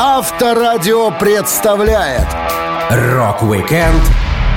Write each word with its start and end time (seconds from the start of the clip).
Авторадио 0.00 1.10
представляет 1.10 2.28
Rock-Weekend 2.88 4.00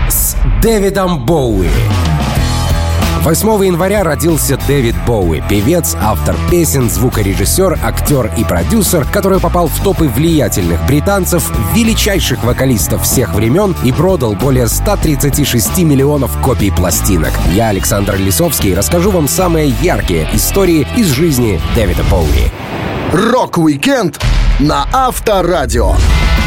с 0.07 0.35
Дэвидом 0.61 1.25
Боуи. 1.25 1.67
8 3.23 3.65
января 3.65 4.03
родился 4.03 4.59
Дэвид 4.67 4.93
Боуи, 5.07 5.41
певец, 5.49 5.97
автор 5.99 6.35
песен, 6.51 6.91
звукорежиссер, 6.91 7.79
актер 7.83 8.31
и 8.37 8.43
продюсер, 8.43 9.03
который 9.05 9.39
попал 9.39 9.65
в 9.65 9.83
топы 9.83 10.09
влиятельных 10.09 10.85
британцев, 10.85 11.51
величайших 11.73 12.43
вокалистов 12.43 13.01
всех 13.01 13.33
времен 13.33 13.75
и 13.83 13.91
продал 13.91 14.35
более 14.35 14.67
136 14.67 15.79
миллионов 15.79 16.39
копий 16.43 16.69
пластинок. 16.69 17.31
Я, 17.51 17.69
Александр 17.69 18.15
Лисовский, 18.15 18.75
расскажу 18.75 19.09
вам 19.09 19.27
самые 19.27 19.69
яркие 19.81 20.29
истории 20.33 20.87
из 20.95 21.07
жизни 21.07 21.59
Дэвида 21.73 22.03
Боуи. 22.11 22.51
Rock-Weekend 23.11 24.23
на 24.59 24.87
Авторадио. 24.93 25.95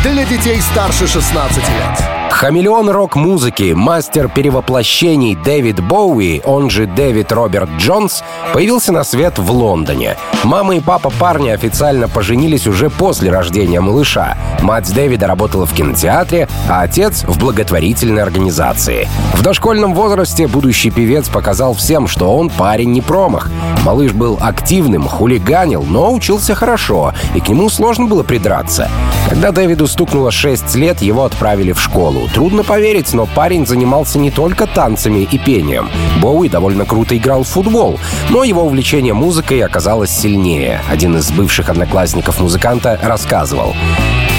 Для 0.02 0.24
детей 0.24 0.62
старше 0.62 1.06
16 1.06 1.58
лет. 1.58 2.13
Хамелеон 2.44 2.90
рок-музыки, 2.90 3.72
мастер 3.72 4.28
перевоплощений 4.28 5.34
Дэвид 5.34 5.80
Боуи, 5.80 6.42
он 6.44 6.68
же 6.68 6.84
Дэвид 6.84 7.32
Роберт 7.32 7.70
Джонс, 7.78 8.22
появился 8.52 8.92
на 8.92 9.02
свет 9.02 9.38
в 9.38 9.50
Лондоне. 9.50 10.18
Мама 10.42 10.76
и 10.76 10.80
папа 10.80 11.08
парня 11.08 11.54
официально 11.54 12.06
поженились 12.06 12.66
уже 12.66 12.90
после 12.90 13.30
рождения 13.30 13.80
малыша. 13.80 14.36
Мать 14.60 14.92
Дэвида 14.92 15.26
работала 15.26 15.64
в 15.64 15.72
кинотеатре, 15.72 16.46
а 16.68 16.82
отец— 16.82 17.24
в 17.26 17.38
благотворительной 17.38 18.22
организации. 18.22 19.08
В 19.32 19.40
дошкольном 19.40 19.94
возрасте 19.94 20.46
будущий 20.46 20.90
певец 20.90 21.30
показал 21.30 21.72
всем, 21.72 22.06
что 22.06 22.36
он 22.36 22.50
парень 22.50 22.92
не 22.92 23.00
промах. 23.00 23.50
Малыш 23.84 24.12
был 24.12 24.38
активным, 24.38 25.08
хулиганил, 25.08 25.82
но 25.82 26.12
учился 26.12 26.54
хорошо, 26.54 27.14
и 27.34 27.40
к 27.40 27.48
нему 27.48 27.70
сложно 27.70 28.04
было 28.04 28.22
придраться. 28.22 28.90
Когда 29.30 29.50
Дэвиду 29.50 29.86
стукнуло 29.86 30.30
6 30.30 30.74
лет, 30.74 31.00
его 31.00 31.24
отправили 31.24 31.72
в 31.72 31.80
школу. 31.80 32.28
Трудно 32.34 32.64
поверить, 32.64 33.12
но 33.12 33.26
парень 33.26 33.64
занимался 33.64 34.18
не 34.18 34.32
только 34.32 34.66
танцами 34.66 35.20
и 35.20 35.38
пением. 35.38 35.88
Боуи 36.20 36.48
довольно 36.48 36.84
круто 36.84 37.16
играл 37.16 37.44
в 37.44 37.48
футбол, 37.48 38.00
но 38.28 38.42
его 38.42 38.64
увлечение 38.64 39.14
музыкой 39.14 39.60
оказалось 39.60 40.10
сильнее. 40.10 40.82
Один 40.90 41.16
из 41.16 41.30
бывших 41.30 41.68
одноклассников 41.68 42.40
музыканта 42.40 42.98
рассказывал. 43.00 43.76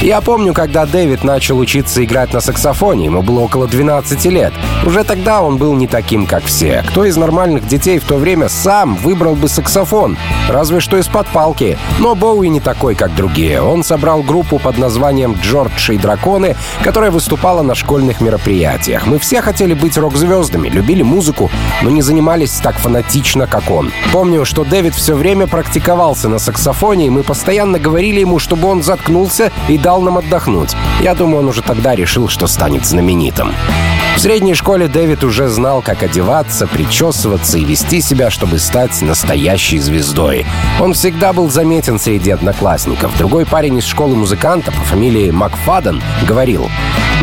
Я 0.05 0.21
помню, 0.21 0.53
когда 0.53 0.85
Дэвид 0.85 1.23
начал 1.23 1.57
учиться 1.57 2.05
играть 2.05 2.31
на 2.31 2.39
саксофоне, 2.39 3.05
ему 3.05 3.23
было 3.23 3.39
около 3.39 3.67
12 3.67 4.23
лет. 4.25 4.53
Уже 4.85 5.03
тогда 5.03 5.41
он 5.41 5.57
был 5.57 5.73
не 5.73 5.87
таким, 5.87 6.27
как 6.27 6.43
все. 6.43 6.83
Кто 6.87 7.05
из 7.05 7.17
нормальных 7.17 7.67
детей 7.67 7.97
в 7.97 8.03
то 8.03 8.17
время 8.17 8.47
сам 8.47 8.93
выбрал 8.97 9.33
бы 9.33 9.49
саксофон? 9.49 10.15
Разве 10.47 10.79
что 10.79 10.97
из-под 10.97 11.25
палки. 11.29 11.79
Но 11.97 12.13
Боуи 12.13 12.49
не 12.49 12.59
такой, 12.59 12.93
как 12.93 13.15
другие. 13.15 13.63
Он 13.63 13.83
собрал 13.83 14.21
группу 14.21 14.59
под 14.59 14.77
названием 14.77 15.39
«Джордж 15.41 15.91
и 15.91 15.97
драконы», 15.97 16.55
которая 16.83 17.09
выступала 17.09 17.63
на 17.63 17.73
школьных 17.73 18.21
мероприятиях. 18.21 19.07
Мы 19.07 19.17
все 19.17 19.41
хотели 19.41 19.73
быть 19.73 19.97
рок-звездами, 19.97 20.69
любили 20.69 21.01
музыку, 21.01 21.49
но 21.81 21.89
не 21.89 22.03
занимались 22.03 22.51
так 22.51 22.75
фанатично, 22.75 23.47
как 23.47 23.71
он. 23.71 23.91
Помню, 24.13 24.45
что 24.45 24.65
Дэвид 24.65 24.93
все 24.93 25.15
время 25.15 25.47
практиковался 25.47 26.29
на 26.29 26.37
саксофоне, 26.37 27.07
и 27.07 27.09
мы 27.09 27.23
постоянно 27.23 27.79
говорили 27.79 28.19
ему, 28.19 28.37
чтобы 28.37 28.67
он 28.67 28.83
заткнулся 28.83 29.51
и 29.67 29.79
дал 29.79 29.94
нам 30.01 30.17
отдохнуть. 30.17 30.75
Я 31.01 31.15
думаю, 31.15 31.39
он 31.39 31.47
уже 31.49 31.61
тогда 31.61 31.95
решил, 31.95 32.27
что 32.27 32.47
станет 32.47 32.85
знаменитым. 32.85 33.53
В 34.15 34.19
средней 34.19 34.53
школе 34.53 34.87
Дэвид 34.87 35.23
уже 35.23 35.49
знал, 35.49 35.81
как 35.81 36.01
одеваться, 36.01 36.67
причесываться 36.67 37.57
и 37.57 37.65
вести 37.65 37.99
себя, 37.99 38.29
чтобы 38.29 38.59
стать 38.59 39.01
настоящей 39.01 39.79
звездой. 39.79 40.45
Он 40.79 40.93
всегда 40.93 41.33
был 41.33 41.49
заметен 41.49 41.99
среди 41.99 42.31
одноклассников. 42.31 43.17
Другой 43.17 43.45
парень 43.45 43.77
из 43.77 43.85
школы 43.85 44.15
музыканта 44.15 44.71
по 44.71 44.81
фамилии 44.81 45.31
Макфаден 45.31 46.01
говорил, 46.25 46.69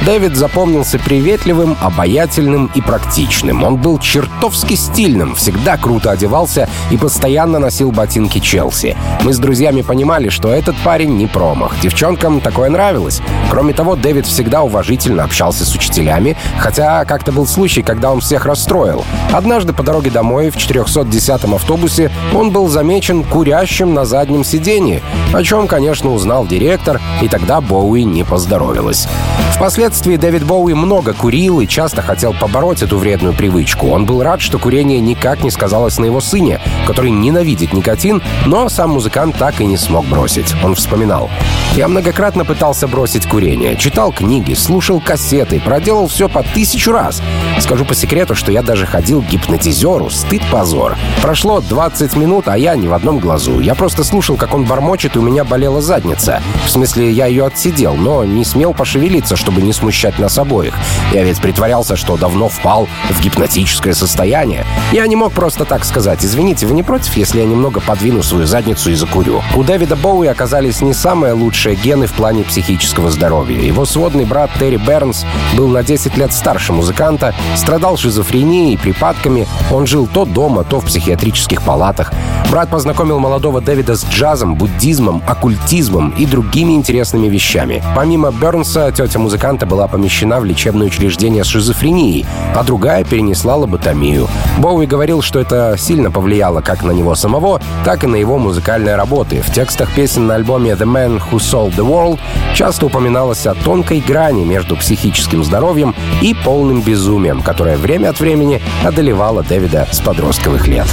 Дэвид 0.05 0.34
запомнился 0.34 0.98
приветливым, 0.98 1.77
обаятельным 1.81 2.69
и 2.75 2.81
практичным. 2.81 3.62
Он 3.62 3.77
был 3.77 4.01
чертовски 4.01 4.74
стильным, 4.74 5.36
всегда 5.36 5.77
круто 5.77 6.11
одевался 6.11 6.68
и 6.91 6.97
постоянно 6.97 7.61
носил 7.61 7.92
ботинки 7.92 8.41
Челси. 8.41 8.97
Мы 9.23 9.33
с 9.33 9.39
друзьями 9.39 9.83
понимали, 9.83 10.29
что 10.29 10.48
этот 10.48 10.74
парень 10.79 11.17
не 11.17 11.29
промах. 11.29 11.79
Девчонкам 11.80 12.41
такое 12.62 12.70
нравилось. 12.70 13.20
Кроме 13.50 13.73
того, 13.73 13.96
Дэвид 13.96 14.24
всегда 14.24 14.62
уважительно 14.62 15.24
общался 15.24 15.64
с 15.64 15.74
учителями, 15.74 16.36
хотя 16.58 17.05
как-то 17.05 17.33
был 17.33 17.45
случай, 17.45 17.83
когда 17.83 18.12
он 18.12 18.20
всех 18.20 18.46
расстроил. 18.46 19.05
Однажды 19.33 19.73
по 19.73 19.83
дороге 19.83 20.11
домой 20.11 20.50
в 20.50 20.56
410-м 20.56 21.56
автобусе 21.56 22.12
он 22.33 22.52
был 22.52 22.68
замечен 22.68 23.24
курящим 23.24 23.95
на 23.95 24.05
заднем 24.05 24.45
сиденье, 24.45 25.02
о 25.33 25.42
чем, 25.42 25.67
конечно, 25.67 26.12
узнал 26.12 26.46
директор, 26.46 27.00
и 27.20 27.27
тогда 27.27 27.61
Боуи 27.61 28.05
не 28.05 28.23
поздоровилась. 28.23 29.08
Впоследствии 29.55 30.17
Дэвид 30.17 30.44
Боуи 30.44 30.74
много 30.74 31.12
курил 31.12 31.61
и 31.61 31.68
часто 31.68 32.00
хотел 32.02 32.33
побороть 32.33 32.83
эту 32.83 32.96
вредную 32.96 33.34
привычку. 33.34 33.89
Он 33.89 34.06
был 34.06 34.23
рад, 34.23 34.40
что 34.40 34.58
курение 34.58 34.98
никак 35.00 35.44
не 35.44 35.50
сказалось 35.50 35.98
на 35.98 36.05
его 36.05 36.20
сыне, 36.20 36.61
который 36.86 37.11
ненавидит 37.11 37.73
никотин, 37.73 38.23
но 38.46 38.68
сам 38.68 38.90
музыкант 38.90 39.36
так 39.39 39.61
и 39.61 39.67
не 39.67 39.77
смог 39.77 40.06
бросить. 40.06 40.55
Он 40.64 40.74
вспоминал. 40.74 41.30
«Я 41.77 41.86
многократно 41.89 42.42
пытался 42.45 42.89
бросить 42.89 43.27
курение. 43.27 43.77
Читал 43.77 44.13
книги, 44.13 44.55
слушал 44.55 45.01
кассеты, 45.01 45.61
проделал 45.61 46.08
все 46.08 46.29
по 46.29 46.42
тысячу 46.42 46.92
раз. 46.92 47.23
Скажу 47.61 47.85
по 47.85 47.95
секрету, 47.95 48.35
что 48.35 48.53
я 48.53 48.63
даже 48.63 48.86
ходил 48.86 49.23
к 49.23 49.27
гипнотизеру. 49.27 50.11
Стыд-позор. 50.11 50.97
Прошло 51.20 51.61
20 51.61 52.17
минут, 52.17 52.48
а 52.48 52.57
я 52.57 52.75
ни 52.77 52.89
в 52.89 52.95
одном 52.95 53.19
глазу. 53.19 53.61
Я 53.61 53.75
просто 53.75 54.05
слушал, 54.05 54.36
как 54.36 54.55
он 54.55 54.64
бормочет, 54.64 55.17
и 55.17 55.19
у 55.19 55.23
меня 55.23 55.45
болела 55.45 55.80
задница. 55.80 56.41
В 56.67 56.70
смысле, 56.70 57.11
я 57.11 57.27
ее 57.27 57.47
отсидел, 57.47 57.95
но 57.95 58.25
не 58.25 58.45
смел 58.45 58.73
пошевелиться, 58.73 59.36
чтобы 59.36 59.63
не 59.63 59.73
смущать 59.73 60.19
нас 60.19 60.39
обоих. 60.39 60.74
Я 61.13 61.23
ведь 61.24 61.41
притворялся, 61.41 61.97
что 61.97 62.17
давно 62.17 62.48
впал 62.48 62.89
в 63.11 63.20
гипнотическое 63.20 63.95
состояние. 63.95 64.64
Я 64.92 65.07
не 65.07 65.17
мог 65.17 65.33
просто 65.33 65.64
так 65.64 65.85
сказать, 65.85 66.24
извините, 66.24 66.67
вы 66.67 66.74
не 66.74 66.83
против, 66.83 67.17
если 67.17 67.41
я 67.41 67.47
немного 67.47 67.80
подвину 67.80 68.23
свою 68.23 68.47
задницу 68.47 68.91
и 68.91 68.95
закурю? 68.95 69.42
У 69.55 69.63
Дэвида 69.63 69.97
Боуи 69.97 70.29
оказались 70.29 70.80
не 70.80 70.95
самые 70.95 71.35
лучшие 71.35 71.77
гены 71.77 72.07
в 72.07 72.13
плане 72.13 72.32
психического 72.41 73.11
здоровья. 73.11 73.61
Его 73.61 73.85
сводный 73.85 74.25
брат 74.25 74.51
Терри 74.59 74.79
Бернс 74.79 75.27
был 75.55 75.69
на 75.69 75.83
10 75.83 76.17
лет 76.17 76.33
старше 76.33 76.73
музыканта, 76.73 77.35
страдал 77.57 77.98
шизофренией 77.98 78.73
и 78.73 78.77
припадками. 78.79 79.47
Он 79.70 79.87
жил 79.87 80.09
то 80.11 80.25
дома, 80.25 80.65
то 80.65 80.81
в 80.81 80.87
психиатрических 80.87 81.63
палатах. 81.63 82.13
Брат 82.51 82.71
познакомил 82.71 83.19
молодого 83.19 83.61
Дэвида 83.61 83.97
с 83.97 84.05
джазом, 84.07 84.55
буддизмом, 84.55 85.23
оккультизмом 85.27 86.11
и 86.19 86.27
другими 86.27 86.73
интересными 86.73 87.29
вещами. 87.29 87.83
Помимо 87.95 88.31
Бернса, 88.31 88.92
тетя 88.92 89.19
музыканта 89.19 89.67
была 89.67 89.89
помещена 89.89 90.41
в 90.41 90.45
лечебное 90.45 90.87
учреждение 90.87 91.45
с 91.45 91.48
шизофренией, 91.48 92.27
а 92.55 92.63
другая 92.63 93.05
перенесла 93.05 93.57
лоботомию. 93.57 94.29
Боуи 94.59 94.87
говорил, 94.87 95.23
что 95.23 95.39
это 95.39 95.77
сильно 95.79 96.11
повлияло 96.11 96.61
как 96.61 96.83
на 96.83 96.92
него 96.92 97.15
самого, 97.15 97.61
так 97.85 98.05
и 98.05 98.07
на 98.07 98.17
его 98.17 98.39
музыкальные 98.39 98.97
работы. 98.97 99.42
В 99.42 99.53
текстах 99.53 99.92
песен 99.95 100.27
на 100.27 100.35
альбоме 100.37 100.73
«The 100.73 100.87
Man 100.87 101.21
Who 101.31 101.39
Sold 101.39 101.75
the 101.75 101.87
World» 101.87 102.21
часто 102.55 102.87
упоминалось 102.87 103.47
о 103.47 103.55
тонкой 103.55 104.01
грани 104.01 104.45
между 104.45 104.77
психическим 104.77 105.45
здоровьем 105.45 105.95
и 106.21 106.35
полным 106.35 106.83
безумием, 106.83 107.43
которое 107.43 107.77
время 107.77 108.11
от 108.11 108.21
времени 108.21 108.61
одолевало 108.85 109.43
Дэвида 109.43 109.89
с 109.91 110.01
подростковых 110.01 110.67
лет. 110.67 110.87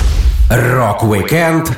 Rock-Weekend 0.50 1.78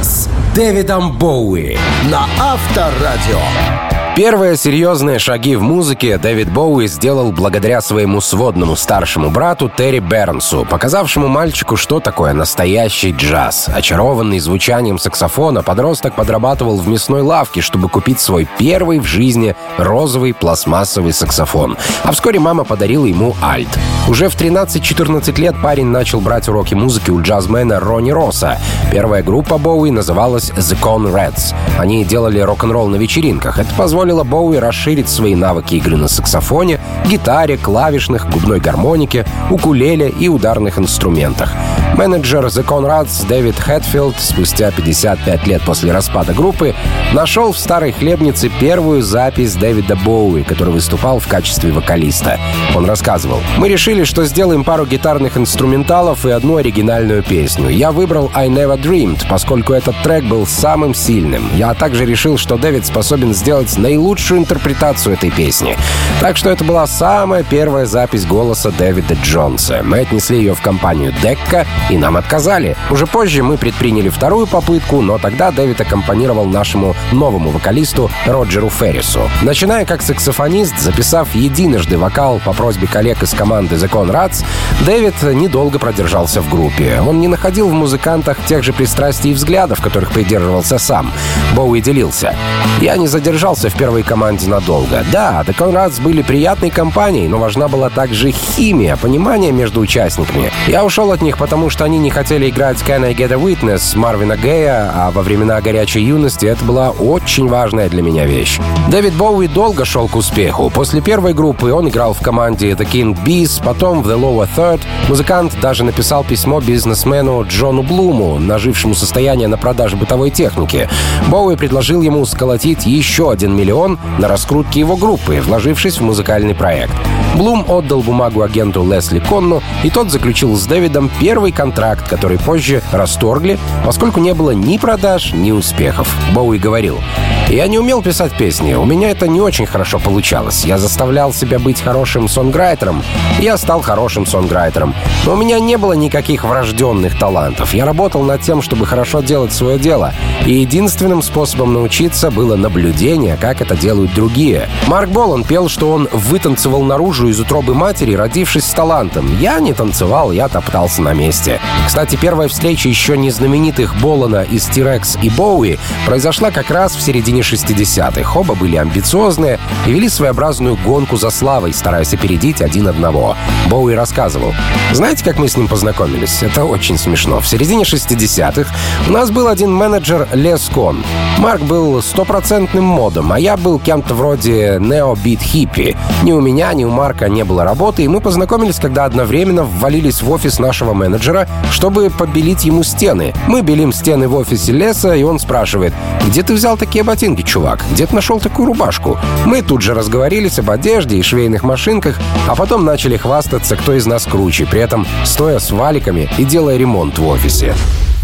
с 0.00 0.28
Дэвидом 0.54 1.18
Боуи 1.18 1.78
на 2.10 2.26
Авторадио. 2.38 3.91
Первые 4.14 4.58
серьезные 4.58 5.18
шаги 5.18 5.56
в 5.56 5.62
музыке 5.62 6.18
Дэвид 6.18 6.52
Боуи 6.52 6.86
сделал 6.86 7.32
благодаря 7.32 7.80
своему 7.80 8.20
сводному 8.20 8.76
старшему 8.76 9.30
брату 9.30 9.70
Терри 9.74 10.00
Бернсу, 10.00 10.66
показавшему 10.68 11.28
мальчику, 11.28 11.76
что 11.76 11.98
такое 11.98 12.34
настоящий 12.34 13.12
джаз. 13.12 13.70
Очарованный 13.74 14.38
звучанием 14.38 14.98
саксофона, 14.98 15.62
подросток 15.62 16.14
подрабатывал 16.14 16.76
в 16.76 16.86
мясной 16.88 17.22
лавке, 17.22 17.62
чтобы 17.62 17.88
купить 17.88 18.20
свой 18.20 18.46
первый 18.58 18.98
в 18.98 19.06
жизни 19.06 19.56
розовый 19.78 20.34
пластмассовый 20.34 21.14
саксофон. 21.14 21.78
А 22.04 22.12
вскоре 22.12 22.38
мама 22.38 22.64
подарила 22.64 23.06
ему 23.06 23.34
альт. 23.42 23.70
Уже 24.08 24.28
в 24.28 24.36
13-14 24.36 25.40
лет 25.40 25.54
парень 25.62 25.86
начал 25.86 26.20
брать 26.20 26.50
уроки 26.50 26.74
музыки 26.74 27.10
у 27.10 27.22
джазмена 27.22 27.80
Ронни 27.80 28.10
Росса. 28.10 28.58
Первая 28.90 29.22
группа 29.22 29.56
Боуи 29.56 29.90
называлась 29.90 30.50
The 30.50 30.78
Con 30.78 31.10
Reds. 31.10 31.54
Они 31.78 32.04
делали 32.04 32.40
рок-н-ролл 32.40 32.88
на 32.88 32.96
вечеринках. 32.96 33.58
Это 33.58 33.72
позволило 33.74 34.01
позволило 34.02 34.24
Боуи 34.24 34.56
расширить 34.56 35.08
свои 35.08 35.36
навыки 35.36 35.76
игры 35.76 35.96
на 35.96 36.08
саксофоне, 36.08 36.80
гитаре, 37.06 37.56
клавишных, 37.56 38.28
губной 38.28 38.58
гармонике, 38.58 39.24
укулеле 39.48 40.08
и 40.08 40.28
ударных 40.28 40.76
инструментах. 40.76 41.52
Менеджер 41.96 42.46
The 42.46 42.66
Conrads 42.66 43.28
Дэвид 43.28 43.54
Хэтфилд 43.60 44.16
спустя 44.18 44.72
55 44.72 45.46
лет 45.46 45.62
после 45.62 45.92
распада 45.92 46.32
группы 46.32 46.74
нашел 47.12 47.52
в 47.52 47.58
старой 47.58 47.92
хлебнице 47.92 48.50
первую 48.58 49.02
запись 49.02 49.54
Дэвида 49.54 49.96
Боуи, 49.96 50.42
который 50.42 50.72
выступал 50.72 51.20
в 51.20 51.28
качестве 51.28 51.70
вокалиста. 51.70 52.40
Он 52.74 52.86
рассказывал, 52.86 53.38
«Мы 53.58 53.68
решили, 53.68 54.04
что 54.04 54.24
сделаем 54.24 54.64
пару 54.64 54.86
гитарных 54.86 55.36
инструменталов 55.36 56.26
и 56.26 56.30
одну 56.30 56.56
оригинальную 56.56 57.22
песню. 57.22 57.68
Я 57.68 57.92
выбрал 57.92 58.32
I 58.34 58.48
Never 58.48 58.80
Dreamed, 58.80 59.28
поскольку 59.28 59.74
этот 59.74 59.94
трек 60.02 60.24
был 60.24 60.46
самым 60.46 60.94
сильным. 60.94 61.44
Я 61.54 61.74
также 61.74 62.04
решил, 62.04 62.38
что 62.38 62.56
Дэвид 62.56 62.86
способен 62.86 63.34
сделать 63.34 63.70
наилучшую 63.92 64.40
интерпретацию 64.40 65.14
этой 65.14 65.30
песни. 65.30 65.76
Так 66.20 66.38
что 66.38 66.48
это 66.48 66.64
была 66.64 66.86
самая 66.86 67.42
первая 67.42 67.84
запись 67.84 68.24
голоса 68.24 68.70
Дэвида 68.70 69.14
Джонса. 69.22 69.82
Мы 69.84 69.98
отнесли 69.98 70.38
ее 70.38 70.54
в 70.54 70.62
компанию 70.62 71.12
Декка, 71.22 71.66
и 71.90 71.98
нам 71.98 72.16
отказали. 72.16 72.74
Уже 72.90 73.06
позже 73.06 73.42
мы 73.42 73.58
предприняли 73.58 74.08
вторую 74.08 74.46
попытку, 74.46 75.02
но 75.02 75.18
тогда 75.18 75.50
Дэвид 75.50 75.80
аккомпанировал 75.80 76.46
нашему 76.46 76.94
новому 77.12 77.50
вокалисту 77.50 78.10
Роджеру 78.24 78.70
Феррису. 78.70 79.28
Начиная 79.42 79.84
как 79.84 80.00
саксофонист, 80.00 80.78
записав 80.80 81.34
единожды 81.34 81.98
вокал 81.98 82.40
по 82.42 82.54
просьбе 82.54 82.86
коллег 82.86 83.22
из 83.22 83.34
команды 83.34 83.74
The 83.74 83.90
Conrads, 83.90 84.42
Дэвид 84.86 85.22
недолго 85.22 85.78
продержался 85.78 86.40
в 86.40 86.48
группе. 86.48 87.02
Он 87.06 87.20
не 87.20 87.28
находил 87.28 87.68
в 87.68 87.72
музыкантах 87.72 88.38
тех 88.46 88.62
же 88.62 88.72
пристрастий 88.72 89.32
и 89.32 89.34
взглядов, 89.34 89.82
которых 89.82 90.12
придерживался 90.12 90.78
сам. 90.78 91.12
Боуи 91.54 91.82
делился. 91.82 92.34
«Я 92.80 92.96
не 92.96 93.06
задержался 93.06 93.68
в 93.68 93.74
первой 93.82 94.04
команде 94.04 94.48
надолго. 94.48 95.04
Да, 95.10 95.42
Conrads 95.44 96.00
были 96.00 96.22
приятной 96.22 96.70
компанией, 96.70 97.26
но 97.26 97.38
важна 97.38 97.66
была 97.66 97.90
также 97.90 98.30
химия, 98.30 98.94
понимание 98.94 99.50
между 99.50 99.80
участниками. 99.80 100.52
Я 100.68 100.84
ушел 100.84 101.10
от 101.10 101.20
них, 101.20 101.36
потому 101.36 101.68
что 101.68 101.82
они 101.82 101.98
не 101.98 102.08
хотели 102.08 102.48
играть 102.48 102.76
Can 102.82 103.04
I 103.04 103.12
Get 103.12 103.32
a 103.32 103.36
Witness 103.36 103.96
Марвина 103.98 104.36
Гея, 104.36 104.88
а 104.94 105.10
во 105.10 105.22
времена 105.22 105.60
горячей 105.60 106.00
юности 106.04 106.46
это 106.46 106.64
была 106.64 106.90
очень 106.90 107.48
важная 107.48 107.88
для 107.88 108.02
меня 108.02 108.24
вещь. 108.24 108.60
Дэвид 108.88 109.14
Боуи 109.14 109.48
долго 109.48 109.84
шел 109.84 110.06
к 110.06 110.14
успеху. 110.14 110.70
После 110.70 111.00
первой 111.00 111.32
группы 111.32 111.72
он 111.72 111.88
играл 111.88 112.14
в 112.14 112.20
команде 112.20 112.70
The 112.70 112.88
King 112.88 113.18
Bees, 113.24 113.60
потом 113.64 114.04
в 114.04 114.08
The 114.08 114.16
Lower 114.16 114.48
Third. 114.56 114.80
Музыкант 115.08 115.56
даже 115.60 115.82
написал 115.82 116.22
письмо 116.22 116.60
бизнесмену 116.60 117.44
Джону 117.48 117.82
Блуму, 117.82 118.38
нажившему 118.38 118.94
состояние 118.94 119.48
на 119.48 119.58
продаже 119.58 119.96
бытовой 119.96 120.30
техники. 120.30 120.88
Боуи 121.26 121.56
предложил 121.56 122.00
ему 122.00 122.24
сколотить 122.26 122.86
еще 122.86 123.32
один 123.32 123.56
миллион 123.56 123.71
на 124.18 124.28
раскрутке 124.28 124.80
его 124.80 124.96
группы, 124.96 125.40
вложившись 125.40 125.98
в 125.98 126.02
музыкальный 126.02 126.54
проект. 126.54 126.94
Блум 127.34 127.64
отдал 127.66 128.02
бумагу 128.02 128.42
агенту 128.42 128.84
Лесли 128.84 129.18
Конну, 129.18 129.62
и 129.82 129.90
тот 129.90 130.10
заключил 130.10 130.54
с 130.54 130.66
Дэвидом 130.66 131.10
первый 131.18 131.50
контракт, 131.50 132.06
который 132.06 132.38
позже 132.38 132.82
расторгли, 132.92 133.58
поскольку 133.86 134.20
не 134.20 134.34
было 134.34 134.50
ни 134.50 134.76
продаж, 134.76 135.32
ни 135.32 135.50
успехов. 135.50 136.14
Боуи 136.34 136.58
говорил, 136.58 137.00
«Я 137.48 137.66
не 137.68 137.78
умел 137.78 138.02
писать 138.02 138.36
песни, 138.36 138.74
у 138.74 138.84
меня 138.84 139.10
это 139.10 139.26
не 139.28 139.40
очень 139.40 139.64
хорошо 139.64 139.98
получалось. 139.98 140.64
Я 140.66 140.76
заставлял 140.76 141.32
себя 141.32 141.58
быть 141.58 141.80
хорошим 141.80 142.28
сонграйтером, 142.28 143.02
я 143.40 143.56
стал 143.56 143.80
хорошим 143.80 144.26
сонграйтером. 144.26 144.94
Но 145.24 145.32
у 145.32 145.36
меня 145.36 145.58
не 145.58 145.76
было 145.76 145.94
никаких 145.94 146.44
врожденных 146.44 147.18
талантов. 147.18 147.72
Я 147.72 147.86
работал 147.86 148.22
над 148.22 148.42
тем, 148.42 148.60
чтобы 148.60 148.86
хорошо 148.86 149.22
делать 149.22 149.52
свое 149.52 149.78
дело. 149.78 150.12
И 150.44 150.52
единственным 150.52 151.22
способом 151.22 151.72
научиться 151.72 152.30
было 152.30 152.56
наблюдение, 152.56 153.38
как 153.40 153.61
это 153.62 153.76
делают 153.76 154.12
другие. 154.12 154.68
Марк 154.88 155.08
Болан 155.10 155.44
пел, 155.44 155.68
что 155.68 155.90
он 155.90 156.08
вытанцевал 156.12 156.82
наружу 156.82 157.28
из 157.28 157.40
утробы 157.40 157.74
матери, 157.74 158.14
родившись 158.14 158.64
с 158.64 158.72
талантом. 158.72 159.38
Я 159.38 159.60
не 159.60 159.72
танцевал, 159.72 160.32
я 160.32 160.48
топтался 160.48 161.00
на 161.00 161.14
месте. 161.14 161.60
Кстати, 161.86 162.16
первая 162.16 162.48
встреча 162.48 162.88
еще 162.88 163.16
не 163.16 163.30
знаменитых 163.30 163.94
Болана 164.00 164.42
из 164.42 164.64
T-Rex 164.66 165.18
и 165.22 165.30
Боуи 165.30 165.78
произошла 166.06 166.50
как 166.50 166.70
раз 166.70 166.94
в 166.94 167.00
середине 167.00 167.42
60-х. 167.42 168.38
Оба 168.38 168.54
были 168.54 168.76
амбициозные 168.76 169.58
и 169.86 169.92
вели 169.92 170.08
своеобразную 170.08 170.76
гонку 170.76 171.16
за 171.16 171.30
славой, 171.30 171.72
стараясь 171.72 172.12
опередить 172.12 172.60
один 172.60 172.88
одного. 172.88 173.36
Боуи 173.68 173.94
рассказывал. 173.94 174.54
Знаете, 174.92 175.24
как 175.24 175.38
мы 175.38 175.48
с 175.48 175.56
ним 175.56 175.68
познакомились? 175.68 176.42
Это 176.42 176.64
очень 176.64 176.98
смешно. 176.98 177.40
В 177.40 177.46
середине 177.46 177.84
60-х 177.84 178.74
у 179.08 179.12
нас 179.12 179.30
был 179.30 179.46
один 179.46 179.72
менеджер 179.72 180.28
Лес 180.32 180.68
Кон. 180.72 181.04
Марк 181.38 181.62
был 181.62 182.02
стопроцентным 182.02 182.84
модом, 182.84 183.32
а 183.32 183.38
я 183.38 183.51
был 183.56 183.78
кем-то 183.78 184.14
вроде 184.14 184.78
нео-бит-хиппи. 184.80 185.96
Ни 186.22 186.32
у 186.32 186.40
меня, 186.40 186.72
ни 186.72 186.84
у 186.84 186.90
Марка 186.90 187.28
не 187.28 187.44
было 187.44 187.64
работы, 187.64 188.02
и 188.02 188.08
мы 188.08 188.20
познакомились, 188.20 188.78
когда 188.78 189.04
одновременно 189.04 189.64
ввалились 189.64 190.22
в 190.22 190.30
офис 190.30 190.58
нашего 190.58 190.92
менеджера, 190.92 191.48
чтобы 191.70 192.10
побелить 192.10 192.64
ему 192.64 192.82
стены. 192.82 193.34
Мы 193.46 193.62
белим 193.62 193.92
стены 193.92 194.28
в 194.28 194.34
офисе 194.34 194.72
Леса, 194.72 195.14
и 195.14 195.22
он 195.22 195.38
спрашивает, 195.38 195.92
«Где 196.26 196.42
ты 196.42 196.54
взял 196.54 196.76
такие 196.76 197.04
ботинки, 197.04 197.42
чувак? 197.42 197.84
Где 197.92 198.06
ты 198.06 198.14
нашел 198.14 198.40
такую 198.40 198.66
рубашку?» 198.66 199.18
Мы 199.44 199.62
тут 199.62 199.82
же 199.82 199.94
разговорились 199.94 200.58
об 200.58 200.70
одежде 200.70 201.16
и 201.16 201.22
швейных 201.22 201.62
машинках, 201.62 202.18
а 202.48 202.54
потом 202.54 202.84
начали 202.84 203.16
хвастаться, 203.16 203.76
кто 203.76 203.94
из 203.94 204.06
нас 204.06 204.24
круче, 204.24 204.66
при 204.66 204.80
этом 204.80 205.06
стоя 205.24 205.58
с 205.58 205.70
валиками 205.70 206.28
и 206.38 206.44
делая 206.44 206.76
ремонт 206.76 207.18
в 207.18 207.26
офисе. 207.26 207.74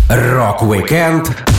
Rock-Weekend 0.08 1.28
с 1.28 1.57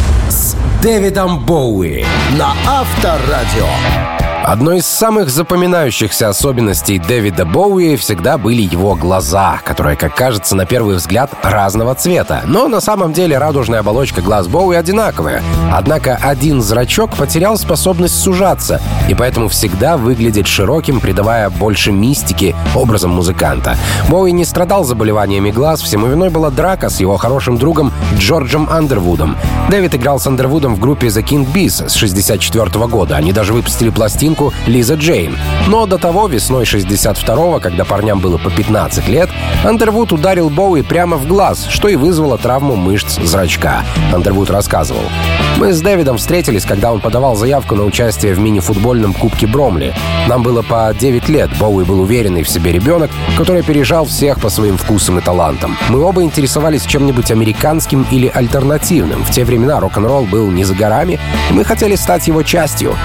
Дэвидом 0.81 1.39
Боуи 1.39 2.05
на 2.37 2.53
Авторадио. 2.65 4.19
Одной 4.50 4.80
из 4.80 4.88
самых 4.88 5.30
запоминающихся 5.30 6.28
особенностей 6.28 6.98
Дэвида 6.98 7.46
Боуи 7.46 7.96
всегда 7.98 8.40
были 8.40 8.63
его 8.63 8.96
глаза, 8.96 9.62
которые, 9.63 9.96
как 9.96 10.16
кажется, 10.16 10.56
на 10.56 10.66
первый 10.66 10.96
взгляд 10.96 11.30
разного 11.44 11.94
цвета. 11.94 12.42
Но 12.48 12.68
на 12.68 12.81
самом 12.81 13.13
деле 13.13 13.38
радужная 13.38 13.81
оболочка 13.81 14.24
глаз 14.24 14.48
Боуи 14.48 14.75
одинаковая. 14.75 15.44
Однако 15.72 16.16
один 16.19 16.63
зрачок 16.63 17.16
потерял 17.16 17.60
способность 17.60 18.19
сужаться, 18.19 18.81
и 19.07 19.13
поэтому 19.13 19.50
всегда 19.50 19.98
выглядит 19.98 20.48
широким, 20.48 21.00
придавая 21.00 21.51
больше 21.51 21.92
мистики 21.92 22.56
образом 22.74 23.12
музыканта. 23.12 23.78
Боуи 24.07 24.31
не 24.31 24.46
страдал 24.46 24.84
заболеваниями 24.84 25.51
глаз, 25.51 25.80
всему 25.80 26.07
виной 26.07 26.31
была 26.31 26.50
драка 26.50 26.90
с 26.90 27.00
его 27.00 27.18
хорошим 27.18 27.60
другом 27.60 27.94
Джорджем 28.18 28.68
Андервудом. 28.68 29.38
Дэвид 29.69 29.94
играл 29.94 30.19
с 30.19 30.25
Андервудом 30.25 30.74
в 30.74 30.80
группе 30.80 31.06
The 31.06 31.24
King 31.24 31.46
Bees 31.54 31.88
с 31.88 31.94
64 31.94 32.88
года. 32.88 33.16
Они 33.16 33.31
даже 33.31 33.54
выпустили 33.54 33.92
пластинку 33.92 34.38
пластинку 34.39 34.53
Лиза 34.65 34.95
Джейн. 34.95 35.38
Но 35.68 35.86
до 35.86 35.97
того, 35.97 36.27
весной 36.27 36.63
62-го, 36.63 37.59
когда 37.59 37.86
парням 37.86 38.19
было 38.19 38.38
по 38.38 38.50
15 38.50 39.07
лет, 39.07 39.30
Андервуд 39.63 40.12
ударил 40.12 40.50
Боуи 40.50 40.81
прямо 40.81 41.18
в 41.18 41.27
глаз, 41.27 41.68
что 41.69 41.88
и 41.88 41.95
вызвало 41.95 42.38
травму 42.38 42.75
мышц 42.75 43.19
зрачка. 43.19 43.83
Андервуд 44.13 44.50
рассказывал. 44.50 45.03
Мы 45.57 45.74
с 45.74 45.81
Дэвидом 45.81 46.18
встретились, 46.18 46.65
когда 46.65 46.91
он 46.91 47.01
подавал 47.01 47.36
заявку 47.36 47.75
на 47.75 47.83
участие 47.83 48.33
в 48.33 48.39
мини-футбольном 48.39 49.13
Кубке 49.13 49.45
Бромли. 49.45 49.94
Нам 50.27 50.41
было 50.41 50.62
по 50.62 50.94
9 50.97 51.30
лет. 51.30 51.50
Боуи 51.59 51.83
был 51.83 52.01
уверенный 52.01 52.44
в 52.44 52.50
себе 52.50 52.71
ребенок, 52.71 53.12
который 53.38 53.62
опережал 53.62 54.06
всех 54.06 54.39
по 54.39 54.50
своим 54.50 54.77
вкусам 54.77 55.19
и 55.19 55.21
талантам. 55.21 55.75
Мы 55.89 56.01
оба 56.01 56.24
интересовались 56.24 56.86
чем-нибудь 56.86 57.31
американским 57.31 58.07
или 58.12 58.31
альтернативным. 58.33 59.24
В 59.24 59.31
те 59.31 59.44
времена 59.44 59.80
рок-н-ролл 59.80 60.25
был 60.25 60.50
не 60.50 60.63
за 60.63 60.75
горами, 60.75 61.19
и 61.50 61.53
мы 61.53 61.65
хотели 61.65 61.95
стать 61.95 62.27
его 62.27 62.44
частью. 62.44 62.95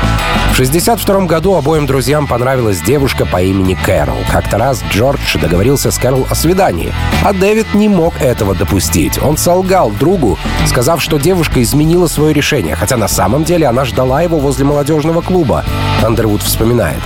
В 0.54 0.56
62 0.56 1.26
году 1.26 1.56
обоим 1.56 1.84
друзьям 1.84 2.28
понравилась 2.28 2.80
девушка 2.80 3.26
по 3.26 3.42
имени 3.42 3.74
Кэрол. 3.74 4.18
Как-то 4.30 4.56
раз 4.56 4.84
Джордж 4.88 5.36
договорился 5.36 5.90
с 5.90 5.98
Кэрол 5.98 6.28
о 6.30 6.36
свидании, 6.36 6.94
а 7.24 7.32
Дэвид 7.32 7.74
не 7.74 7.88
мог 7.88 8.20
этого 8.20 8.54
допустить. 8.54 9.20
Он 9.20 9.36
солгал 9.36 9.90
другу, 9.90 10.38
сказав, 10.68 11.02
что 11.02 11.18
девушка 11.18 11.60
изменила 11.60 12.06
свое 12.06 12.32
решение, 12.32 12.76
хотя 12.76 12.96
на 12.96 13.08
самом 13.08 13.42
деле 13.42 13.66
она 13.66 13.84
ждала 13.84 14.22
его 14.22 14.38
возле 14.38 14.64
молодежного 14.64 15.22
клуба. 15.22 15.64
Андервуд 16.04 16.42
вспоминает. 16.42 17.00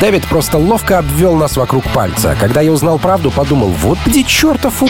Дэвид 0.00 0.24
просто 0.26 0.56
ловко 0.56 0.98
обвел 0.98 1.34
нас 1.34 1.56
вокруг 1.56 1.84
пальца. 1.92 2.36
Когда 2.40 2.60
я 2.60 2.72
узнал 2.72 2.98
правду, 2.98 3.30
подумал, 3.30 3.68
вот 3.68 3.98
где 4.06 4.22
чертов 4.22 4.82
у... 4.82 4.88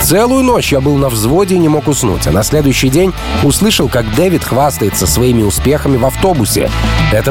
Целую 0.00 0.44
ночь 0.44 0.72
я 0.72 0.80
был 0.80 0.96
на 0.96 1.08
взводе 1.08 1.54
и 1.54 1.58
не 1.58 1.68
мог 1.68 1.88
уснуть, 1.88 2.26
а 2.26 2.30
на 2.30 2.42
следующий 2.42 2.88
день 2.88 3.12
услышал, 3.42 3.88
как 3.88 4.14
Дэвид 4.14 4.44
хвастается 4.44 5.06
своими 5.06 5.42
успехами 5.42 5.96
в 5.96 6.04
автобусе. 6.04 6.70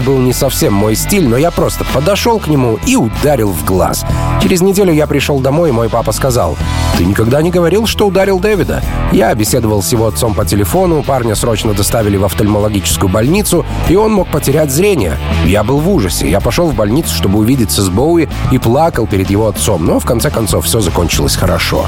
Был 0.01 0.17
не 0.19 0.33
совсем 0.33 0.73
мой 0.73 0.95
стиль, 0.95 1.27
но 1.27 1.37
я 1.37 1.51
просто 1.51 1.85
подошел 1.93 2.39
к 2.39 2.47
нему 2.47 2.79
и 2.85 2.95
ударил 2.95 3.51
в 3.51 3.63
глаз. 3.65 4.05
Через 4.41 4.61
неделю 4.61 4.93
я 4.93 5.07
пришел 5.07 5.39
домой, 5.39 5.69
и 5.69 5.71
мой 5.71 5.89
папа 5.89 6.11
сказал, 6.11 6.57
«Ты 6.97 7.05
никогда 7.05 7.41
не 7.41 7.51
говорил, 7.51 7.87
что 7.87 8.07
ударил 8.07 8.39
Дэвида?» 8.39 8.83
Я 9.11 9.33
беседовал 9.35 9.81
с 9.81 9.91
его 9.91 10.07
отцом 10.07 10.33
по 10.33 10.45
телефону, 10.45 11.03
парня 11.03 11.35
срочно 11.35 11.73
доставили 11.73 12.17
в 12.17 12.25
офтальмологическую 12.25 13.09
больницу, 13.09 13.65
и 13.87 13.95
он 13.95 14.11
мог 14.13 14.27
потерять 14.29 14.71
зрение. 14.71 15.17
Я 15.45 15.63
был 15.63 15.79
в 15.79 15.89
ужасе. 15.89 16.29
Я 16.29 16.39
пошел 16.39 16.67
в 16.69 16.75
больницу, 16.75 17.15
чтобы 17.15 17.39
увидеться 17.39 17.81
с 17.81 17.89
Боуи, 17.89 18.27
и 18.51 18.57
плакал 18.57 19.07
перед 19.07 19.29
его 19.29 19.47
отцом, 19.47 19.85
но 19.85 19.99
в 19.99 20.05
конце 20.05 20.29
концов 20.29 20.65
все 20.65 20.79
закончилось 20.79 21.35
хорошо. 21.35 21.87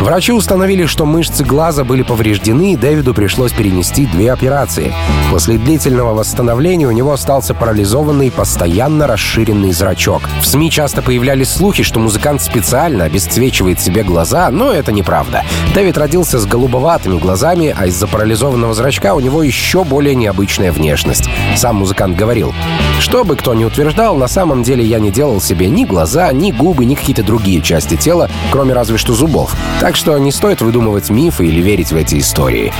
Врачи 0.00 0.32
установили, 0.32 0.86
что 0.86 1.04
мышцы 1.04 1.44
глаза 1.44 1.84
были 1.84 2.02
повреждены, 2.02 2.72
и 2.72 2.76
Дэвиду 2.76 3.12
пришлось 3.12 3.52
перенести 3.52 4.06
две 4.06 4.32
операции. 4.32 4.94
После 5.30 5.58
длительного 5.58 6.14
восстановления 6.14 6.86
у 6.86 6.90
него 6.90 7.12
остался 7.12 7.52
парализованный, 7.52 8.30
постоянно 8.30 9.06
расширенный 9.06 9.72
зрачок. 9.72 10.22
В 10.40 10.46
СМИ 10.46 10.70
часто 10.70 11.02
появлялись 11.02 11.50
слухи, 11.50 11.82
что 11.82 12.00
музыкант 12.00 12.40
специально 12.40 13.04
обесцвечивает 13.04 13.78
себе 13.78 14.02
глаза, 14.02 14.50
но 14.50 14.72
это 14.72 14.90
неправда. 14.90 15.44
Дэвид 15.74 15.98
родился 15.98 16.38
с 16.38 16.46
голубоватыми 16.46 17.18
глазами, 17.18 17.74
а 17.76 17.86
из-за 17.86 18.06
парализованного 18.06 18.72
зрачка 18.72 19.14
у 19.14 19.20
него 19.20 19.42
еще 19.42 19.84
более 19.84 20.14
необычная 20.14 20.72
внешность. 20.72 21.28
Сам 21.56 21.76
музыкант 21.76 22.16
говорил, 22.16 22.54
что 23.00 23.22
бы 23.22 23.36
кто 23.36 23.52
ни 23.52 23.64
утверждал, 23.64 24.16
на 24.16 24.28
самом 24.28 24.62
деле 24.62 24.82
я 24.82 24.98
не 24.98 25.10
делал 25.10 25.42
себе 25.42 25.68
ни 25.68 25.84
глаза, 25.84 26.32
ни 26.32 26.52
губы, 26.52 26.86
ни 26.86 26.94
какие-то 26.94 27.22
другие 27.22 27.60
части 27.60 27.96
тела, 27.96 28.30
кроме 28.50 28.72
разве 28.72 28.96
что 28.96 29.12
зубов. 29.12 29.54
Так 29.78 29.89
что 29.96 30.16
не 30.18 30.32
стоит 30.32 30.60
выдумывать 30.60 31.10
мифы 31.10 31.46
или 31.46 31.60
верить 31.60 31.92
в 31.92 31.96
эти 31.96 32.18
истории. 32.18 32.72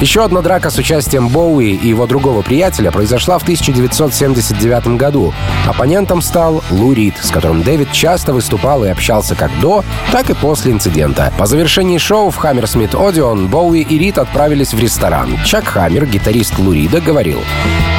Еще 0.00 0.24
одна 0.24 0.42
драка 0.42 0.70
с 0.70 0.78
участием 0.78 1.28
Боуи 1.28 1.74
и 1.74 1.88
его 1.88 2.06
другого 2.06 2.42
приятеля 2.42 2.90
произошла 2.90 3.38
в 3.38 3.42
1979 3.42 4.96
году. 4.96 5.32
Оппонентом 5.66 6.22
стал 6.22 6.62
Лу 6.70 6.92
Рид, 6.92 7.14
с 7.20 7.30
которым 7.30 7.62
Дэвид 7.62 7.92
часто 7.92 8.32
выступал 8.32 8.84
и 8.84 8.88
общался 8.88 9.34
как 9.34 9.50
до, 9.60 9.84
так 10.12 10.30
и 10.30 10.34
после 10.34 10.72
инцидента. 10.72 11.32
По 11.38 11.46
завершении 11.46 11.98
шоу 11.98 12.30
в 12.30 12.36
Хаммерсмит 12.36 12.94
Одион 12.94 13.48
Боуи 13.48 13.82
и 13.82 13.98
Рид 13.98 14.18
отправились 14.18 14.74
в 14.74 14.78
ресторан. 14.78 15.38
Чак 15.44 15.66
Хаммер, 15.66 16.06
гитарист 16.06 16.58
Лу 16.58 16.72
Рида, 16.72 17.00
говорил, 17.00 17.40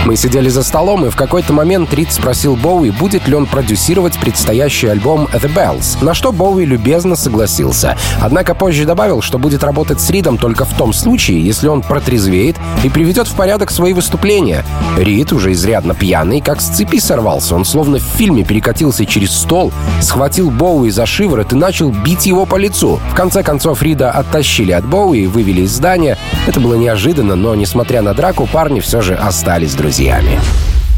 «Мы 0.09 0.15
сидели 0.15 0.49
за 0.49 0.63
столом, 0.63 1.05
и 1.05 1.11
в 1.11 1.15
какой-то 1.15 1.53
момент 1.53 1.93
Рид 1.93 2.11
спросил 2.11 2.55
Боуи, 2.55 2.89
будет 2.89 3.27
ли 3.27 3.35
он 3.35 3.45
продюсировать 3.45 4.17
предстоящий 4.17 4.87
альбом 4.87 5.29
The 5.31 5.53
Bells, 5.53 6.03
на 6.03 6.15
что 6.15 6.31
Боуи 6.31 6.65
любезно 6.65 7.15
согласился. 7.15 7.95
Однако 8.19 8.55
позже 8.55 8.85
добавил, 8.85 9.21
что 9.21 9.37
будет 9.37 9.63
работать 9.63 10.01
с 10.01 10.09
Ридом 10.09 10.39
только 10.39 10.65
в 10.65 10.73
том 10.73 10.93
случае, 10.93 11.45
если 11.45 11.67
он 11.67 11.83
протрезвеет 11.83 12.55
и 12.83 12.89
приведет 12.89 13.27
в 13.27 13.35
порядок 13.35 13.69
свои 13.69 13.93
выступления. 13.93 14.65
Рид, 14.97 15.31
уже 15.31 15.51
изрядно 15.51 15.93
пьяный, 15.93 16.41
как 16.41 16.59
с 16.59 16.69
цепи 16.69 16.97
сорвался. 16.97 17.53
Он 17.53 17.63
словно 17.63 17.99
в 17.99 18.01
фильме 18.01 18.43
перекатился 18.43 19.05
через 19.05 19.29
стол, 19.31 19.71
схватил 20.01 20.49
Боуи 20.49 20.89
за 20.89 21.05
шиворот 21.05 21.53
и 21.53 21.55
начал 21.55 21.91
бить 21.91 22.25
его 22.25 22.47
по 22.47 22.55
лицу. 22.55 22.99
В 23.11 23.13
конце 23.13 23.43
концов 23.43 23.83
Рида 23.83 24.09
оттащили 24.09 24.71
от 24.71 24.85
Боуи 24.85 25.25
и 25.25 25.27
вывели 25.27 25.61
из 25.61 25.71
здания. 25.71 26.17
Это 26.47 26.59
было 26.59 26.73
неожиданно, 26.73 27.35
но, 27.35 27.53
несмотря 27.53 28.01
на 28.01 28.15
драку, 28.15 28.49
парни 28.51 28.79
все 28.79 29.01
же 29.01 29.13
остались 29.13 29.75
друзьями. 29.75 29.98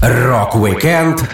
Rock-Weekend 0.04 1.28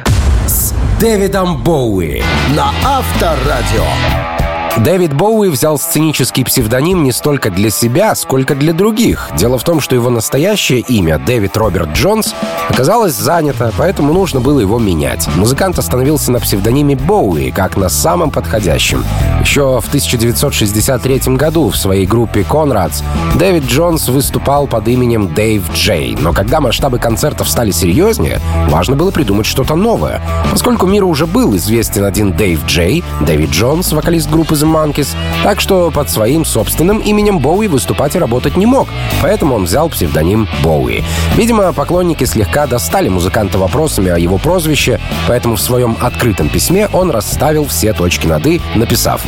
с 0.48 0.74
Дэвидом 1.02 1.62
Боуи 1.64 2.24
на 2.56 2.72
Авторадио. 2.86 4.37
Дэвид 4.84 5.14
Боуи 5.14 5.50
взял 5.50 5.80
сценический 5.80 6.46
псевдоним 6.46 7.04
не 7.04 7.12
столько 7.12 7.50
для 7.50 7.72
себя, 7.72 8.14
сколько 8.14 8.54
для 8.54 8.74
других. 8.74 9.30
Дело 9.36 9.58
в 9.58 9.64
том, 9.64 9.82
что 9.82 9.96
его 9.96 10.12
настоящее 10.12 10.82
имя, 10.82 11.18
Дэвид 11.18 11.58
Роберт 11.58 11.94
Джонс, 11.94 12.36
оказалось 12.70 13.16
занято, 13.16 13.74
поэтому 13.76 14.14
нужно 14.14 14.40
было 14.40 14.60
его 14.60 14.78
менять. 14.78 15.28
Музыкант 15.36 15.80
остановился 15.80 16.32
на 16.32 16.40
псевдониме 16.40 16.96
Боуи, 16.96 17.50
как 17.50 17.76
на 17.76 17.90
самом 17.90 18.30
подходящем. 18.30 19.04
Еще 19.42 19.82
в 19.82 19.88
1963 19.88 21.36
году 21.36 21.70
в 21.70 21.78
своей 21.78 22.06
группе 22.06 22.44
«Конрадс» 22.44 23.02
Дэвид 23.36 23.66
Джонс 23.66 24.10
выступал 24.10 24.68
под 24.68 24.88
именем 24.88 25.34
Дэйв 25.34 25.64
Джей. 25.74 26.16
Но 26.20 26.34
когда 26.34 26.62
масштабы 26.62 27.00
концертов 27.00 27.50
стали 27.50 27.72
серьезнее, 27.72 28.40
важно 28.70 28.96
было 28.96 29.10
придумать 29.10 29.48
что-то 29.48 29.76
новое. 29.76 30.22
Поскольку 30.52 30.86
миру 30.86 31.08
уже 31.08 31.26
был 31.26 31.56
известен 31.56 32.04
один 32.04 32.34
Дэйв 32.34 32.66
Джей, 32.66 33.04
Дэвид 33.22 33.50
Джонс, 33.50 33.92
вокалист 33.92 34.30
группы 34.30 34.54
The 34.56 34.67
Monkeys, 34.68 35.16
так 35.44 35.60
что 35.60 35.92
под 35.92 36.10
своим 36.10 36.46
собственным 36.46 37.00
именем 37.00 37.40
Боуи 37.40 37.68
выступать 37.68 38.16
и 38.16 38.20
работать 38.20 38.58
не 38.58 38.66
мог, 38.66 38.88
поэтому 39.22 39.56
он 39.56 39.66
взял 39.66 39.90
псевдоним 39.90 40.48
Боуи. 40.64 41.04
Видимо, 41.36 41.74
поклонники 41.74 42.24
слегка 42.24 42.68
достали 42.68 43.10
музыканта 43.10 43.58
вопросами 43.58 44.10
о 44.10 44.18
его 44.18 44.38
прозвище, 44.38 45.00
поэтому 45.28 45.56
в 45.56 45.62
своем 45.62 45.98
открытом 46.02 46.50
письме 46.50 46.88
он 46.94 47.12
расставил 47.12 47.66
все 47.66 47.94
точки 47.94 48.28
над 48.28 48.46
«и», 48.46 48.62
написав 48.76 49.22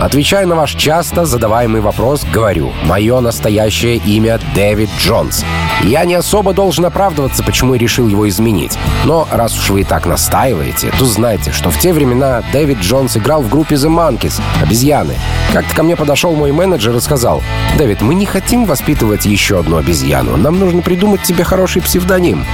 Отвечая 0.00 0.44
на 0.44 0.56
ваш 0.56 0.74
часто 0.74 1.24
задаваемый 1.24 1.80
вопрос, 1.80 2.26
говорю, 2.30 2.72
мое 2.84 3.20
настоящее 3.20 3.96
имя 3.96 4.38
Дэвид 4.54 4.90
Джонс. 4.98 5.44
Я 5.82 6.04
не 6.04 6.14
особо 6.14 6.52
должен 6.52 6.84
оправдываться, 6.84 7.42
почему 7.42 7.74
решил 7.74 8.08
его 8.08 8.28
изменить. 8.28 8.76
Но 9.04 9.26
раз 9.30 9.56
уж 9.56 9.70
вы 9.70 9.80
и 9.80 9.84
так 9.84 10.04
настаиваете, 10.04 10.92
то 10.98 11.04
знайте, 11.04 11.52
что 11.52 11.70
в 11.70 11.78
те 11.78 11.92
времена 11.92 12.42
Дэвид 12.52 12.80
Джонс 12.80 13.16
играл 13.16 13.42
в 13.42 13.48
группе 13.48 13.76
The 13.76 13.88
Monkeys, 13.88 14.40
обезьяны. 14.64 15.16
Как-то 15.52 15.74
ко 15.74 15.82
мне 15.84 15.94
подошел 15.94 16.34
мой 16.34 16.50
менеджер 16.50 16.96
и 16.96 17.00
сказал, 17.00 17.42
«Дэвид, 17.78 18.00
мы 18.02 18.14
не 18.14 18.26
хотим 18.26 18.64
воспитывать 18.64 19.24
еще 19.24 19.60
одну 19.60 19.76
обезьяну. 19.76 20.36
Нам 20.36 20.58
нужно 20.58 20.82
придумать 20.82 21.22
тебе 21.22 21.44
хороший 21.44 21.80
псевдоним». 21.80 22.44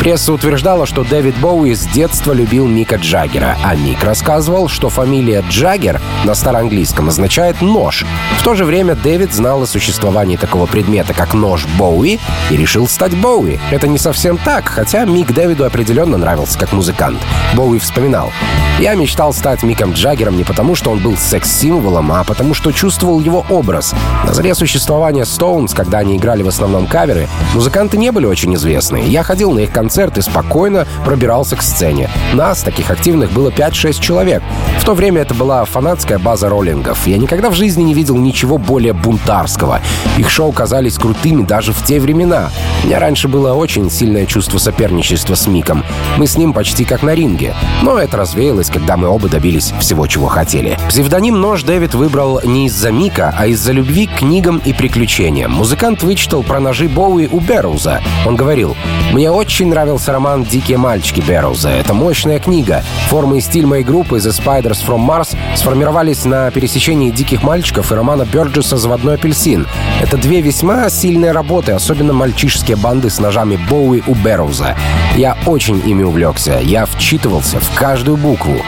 Пресса 0.00 0.32
утверждала, 0.32 0.84
что 0.84 1.04
Дэвид 1.04 1.36
Боуи 1.36 1.74
с 1.74 1.86
детства 1.86 2.32
любил 2.32 2.66
Мика 2.66 2.96
Джаггера, 2.96 3.56
а 3.62 3.76
Мик 3.76 4.02
рассказывал, 4.02 4.66
что 4.66 4.88
фамилия 4.88 5.44
Джаггер 5.48 6.00
на 6.24 6.34
староанглийском 6.34 7.08
означает 7.08 7.60
«нож». 7.62 8.04
В 8.38 8.42
то 8.42 8.54
же 8.54 8.64
время 8.64 8.96
Дэвид 8.96 9.32
знал 9.32 9.62
о 9.62 9.66
существовании 9.66 10.36
такого 10.36 10.66
предмета, 10.66 11.14
как 11.14 11.34
нож 11.34 11.66
Боуи, 11.78 12.18
и 12.50 12.56
решил 12.56 12.88
стать 12.88 13.16
Боуи. 13.16 13.60
Это 13.70 13.86
не 13.86 13.98
совсем 13.98 14.38
так, 14.38 14.68
хотя 14.68 15.04
Мик 15.04 15.32
Дэвиду 15.32 15.64
определенно 15.64 16.16
нравился 16.16 16.58
как 16.58 16.72
музыкант. 16.72 17.20
Боуи 17.54 17.78
вспоминал. 17.78 18.32
«Я 18.80 18.94
мечтал 18.94 19.32
стать 19.32 19.62
Миком 19.62 19.92
Джаггером 19.92 20.36
не 20.36 20.42
потому, 20.42 20.74
что 20.74 20.90
он 20.90 20.98
был 20.98 21.16
секс-символом, 21.42 22.12
а 22.12 22.24
потому, 22.24 22.54
что 22.54 22.72
чувствовал 22.72 23.20
его 23.20 23.44
образ. 23.50 23.94
На 24.26 24.32
заре 24.32 24.54
существования 24.54 25.22
Stones, 25.22 25.74
когда 25.74 25.98
они 25.98 26.16
играли 26.16 26.42
в 26.42 26.48
основном 26.48 26.86
каверы, 26.86 27.28
музыканты 27.54 27.96
не 27.96 28.12
были 28.12 28.26
очень 28.26 28.54
известны. 28.54 29.02
Я 29.06 29.22
ходил 29.22 29.52
на 29.52 29.60
их 29.60 29.72
концерт 29.72 30.18
и 30.18 30.22
спокойно 30.22 30.86
пробирался 31.04 31.56
к 31.56 31.62
сцене. 31.62 32.08
Нас, 32.32 32.62
таких 32.62 32.90
активных, 32.90 33.32
было 33.32 33.50
5-6 33.50 34.00
человек. 34.00 34.42
В 34.78 34.84
то 34.84 34.94
время 34.94 35.22
это 35.22 35.34
была 35.34 35.64
фанатская 35.64 36.18
база 36.18 36.48
роллингов. 36.48 37.06
Я 37.06 37.18
никогда 37.18 37.50
в 37.50 37.54
жизни 37.54 37.82
не 37.82 37.94
видел 37.94 38.16
ничего 38.16 38.58
более 38.58 38.92
бунтарского. 38.92 39.80
Их 40.18 40.30
шоу 40.30 40.52
казались 40.52 40.98
крутыми 40.98 41.42
даже 41.42 41.72
в 41.72 41.82
те 41.84 42.00
времена. 42.00 42.50
У 42.82 42.86
меня 42.86 43.00
раньше 43.00 43.28
было 43.28 43.54
очень 43.54 43.90
сильное 43.90 44.26
чувство 44.26 44.58
соперничества 44.58 45.34
с 45.34 45.46
Миком. 45.46 45.84
Мы 46.18 46.26
с 46.26 46.36
ним 46.36 46.52
почти 46.52 46.84
как 46.84 47.02
на 47.02 47.14
ринге. 47.14 47.54
Но 47.82 47.98
это 47.98 48.16
развеялось, 48.16 48.70
когда 48.70 48.96
мы 48.96 49.08
оба 49.08 49.28
добились 49.28 49.72
всего, 49.80 50.06
чего 50.06 50.28
хотели. 50.28 50.78
Псевдоним 50.88 51.31
«Нож» 51.32 51.62
Дэвид 51.62 51.94
выбрал 51.94 52.40
не 52.44 52.66
из-за 52.66 52.90
Мика, 52.90 53.34
а 53.36 53.46
из-за 53.46 53.72
любви 53.72 54.06
к 54.06 54.18
книгам 54.18 54.60
и 54.64 54.72
приключениям. 54.72 55.52
Музыкант 55.52 56.02
вычитал 56.02 56.42
про 56.42 56.60
ножи 56.60 56.88
Боуи 56.88 57.28
у 57.30 57.40
Берроуза. 57.40 58.00
Он 58.26 58.36
говорил, 58.36 58.76
«Мне 59.12 59.30
очень 59.30 59.68
нравился 59.68 60.12
роман 60.12 60.44
«Дикие 60.44 60.78
мальчики» 60.78 61.20
Берроуза. 61.20 61.70
Это 61.70 61.94
мощная 61.94 62.38
книга. 62.38 62.84
Форма 63.08 63.38
и 63.38 63.40
стиль 63.40 63.66
моей 63.66 63.84
группы 63.84 64.16
The 64.16 64.30
Spiders 64.30 64.86
from 64.86 65.06
Mars 65.06 65.36
сформировались 65.56 66.24
на 66.24 66.50
пересечении 66.50 67.10
«Диких 67.10 67.42
мальчиков» 67.42 67.90
и 67.90 67.94
романа 67.94 68.24
Бёрджеса 68.24 68.76
«Заводной 68.76 69.14
апельсин». 69.14 69.66
Это 70.00 70.16
две 70.16 70.40
весьма 70.40 70.88
сильные 70.90 71.32
работы, 71.32 71.72
особенно 71.72 72.12
мальчишеские 72.12 72.76
банды 72.76 73.10
с 73.10 73.18
ножами 73.18 73.58
Боуи 73.68 74.02
у 74.06 74.14
Берроуза. 74.14 74.76
Я 75.16 75.36
очень 75.46 75.82
ими 75.84 76.02
увлекся. 76.02 76.58
Я 76.62 76.86
вчитывался 76.86 77.60
в 77.60 77.74
каждую 77.74 78.16
букву. 78.16 78.62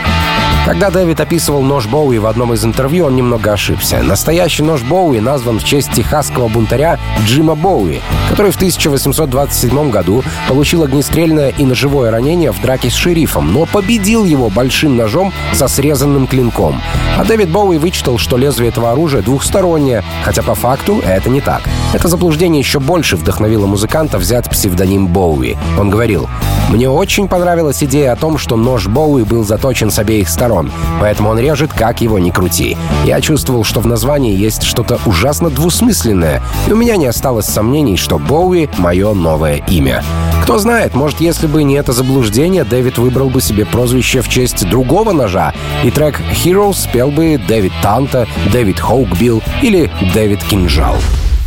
Когда 0.65 0.89
Дэвид 0.89 1.21
описывал 1.21 1.61
нож 1.61 1.87
Боуи 1.87 2.17
в 2.17 2.25
одном 2.25 2.55
из 2.55 2.65
интервью, 2.65 3.05
он 3.05 3.17
немного 3.17 3.53
ошибся. 3.53 4.03
Настоящий 4.03 4.63
нож 4.63 4.81
Боуи 4.81 5.21
назван 5.21 5.59
в 5.59 5.65
честь 5.65 5.93
техасского 5.93 6.49
бунтаря 6.49 6.99
Джима 7.27 7.55
Боуи, 7.55 8.01
который 8.31 8.51
в 8.51 8.57
1827 8.57 9.91
году 9.91 10.25
получил 10.49 10.83
огнестрельное 10.83 11.51
и 11.51 11.67
ножевое 11.67 12.11
ранение 12.11 12.51
в 12.51 12.63
драке 12.63 12.89
с 12.89 12.95
шерифом, 12.95 13.53
но 13.53 13.67
победил 13.67 14.25
его 14.25 14.49
большим 14.49 14.97
ножом 14.97 15.35
со 15.53 15.69
срезанным 15.69 16.27
клинком. 16.27 16.81
А 17.19 17.25
Дэвид 17.27 17.51
Боуи 17.51 17.77
вычитал, 17.77 18.17
что 18.17 18.39
лезвие 18.39 18.71
этого 18.71 18.91
оружия 18.91 19.21
двухстороннее, 19.21 20.03
хотя 20.25 20.43
по 20.43 20.55
факту 20.55 21.03
это 21.05 21.29
не 21.29 21.43
так. 21.43 21.61
Это 21.93 22.09
заблуждение 22.09 22.61
еще 22.61 22.81
больше 22.81 23.17
вдохновило 23.17 23.67
музыканта 23.67 24.17
взять 24.17 24.49
псевдоним 24.49 25.09
Боуи. 25.09 25.59
Он 25.79 25.91
говорил, 25.91 26.27
«Мне 26.71 26.89
очень 26.89 27.29
понравилась 27.29 27.85
идея 27.85 28.13
о 28.13 28.17
том, 28.17 28.39
что 28.39 28.57
нож 28.57 28.87
Боуи 28.87 29.25
был 29.25 29.45
заточен 29.45 29.91
с 29.91 29.99
обеих 29.99 30.31
сторон 30.31 30.54
сторон, 30.55 30.71
поэтому 31.01 31.31
он 31.31 31.39
режет, 31.39 31.73
как 31.73 32.01
его 32.01 32.19
ни 32.19 32.31
крути. 32.31 32.77
Я 33.05 33.21
чувствовал, 33.21 33.65
что 33.65 33.81
в 33.81 33.87
названии 33.87 34.35
есть 34.35 34.63
что-то 34.63 35.01
ужасно 35.07 35.51
двусмысленное, 35.51 36.43
и 36.69 36.73
у 36.73 36.77
меня 36.77 36.97
не 36.97 37.07
осталось 37.07 37.47
сомнений, 37.47 37.97
что 37.97 38.19
Боуи— 38.19 38.69
мое 38.79 39.13
новое 39.15 39.57
имя. 39.69 40.03
Кто 40.43 40.59
знает, 40.59 40.95
может, 40.95 41.21
если 41.21 41.47
бы 41.47 41.63
не 41.65 41.75
это 41.75 41.93
заблуждение, 41.93 42.65
Дэвид 42.65 42.99
выбрал 42.99 43.31
бы 43.31 43.41
себе 43.41 43.65
прозвище 43.65 44.21
в 44.21 44.29
честь 44.29 44.69
другого 44.69 45.13
ножа, 45.13 45.53
и 45.83 45.91
трек 45.91 46.21
«Heroes» 46.45 46.75
спел 46.75 47.11
бы 47.11 47.41
Дэвид 47.49 47.73
Танто, 47.83 48.27
Дэвид 48.53 48.79
Хоукбилл 48.79 49.43
или 49.63 49.91
Дэвид 50.13 50.43
Кинжал. 50.45 50.97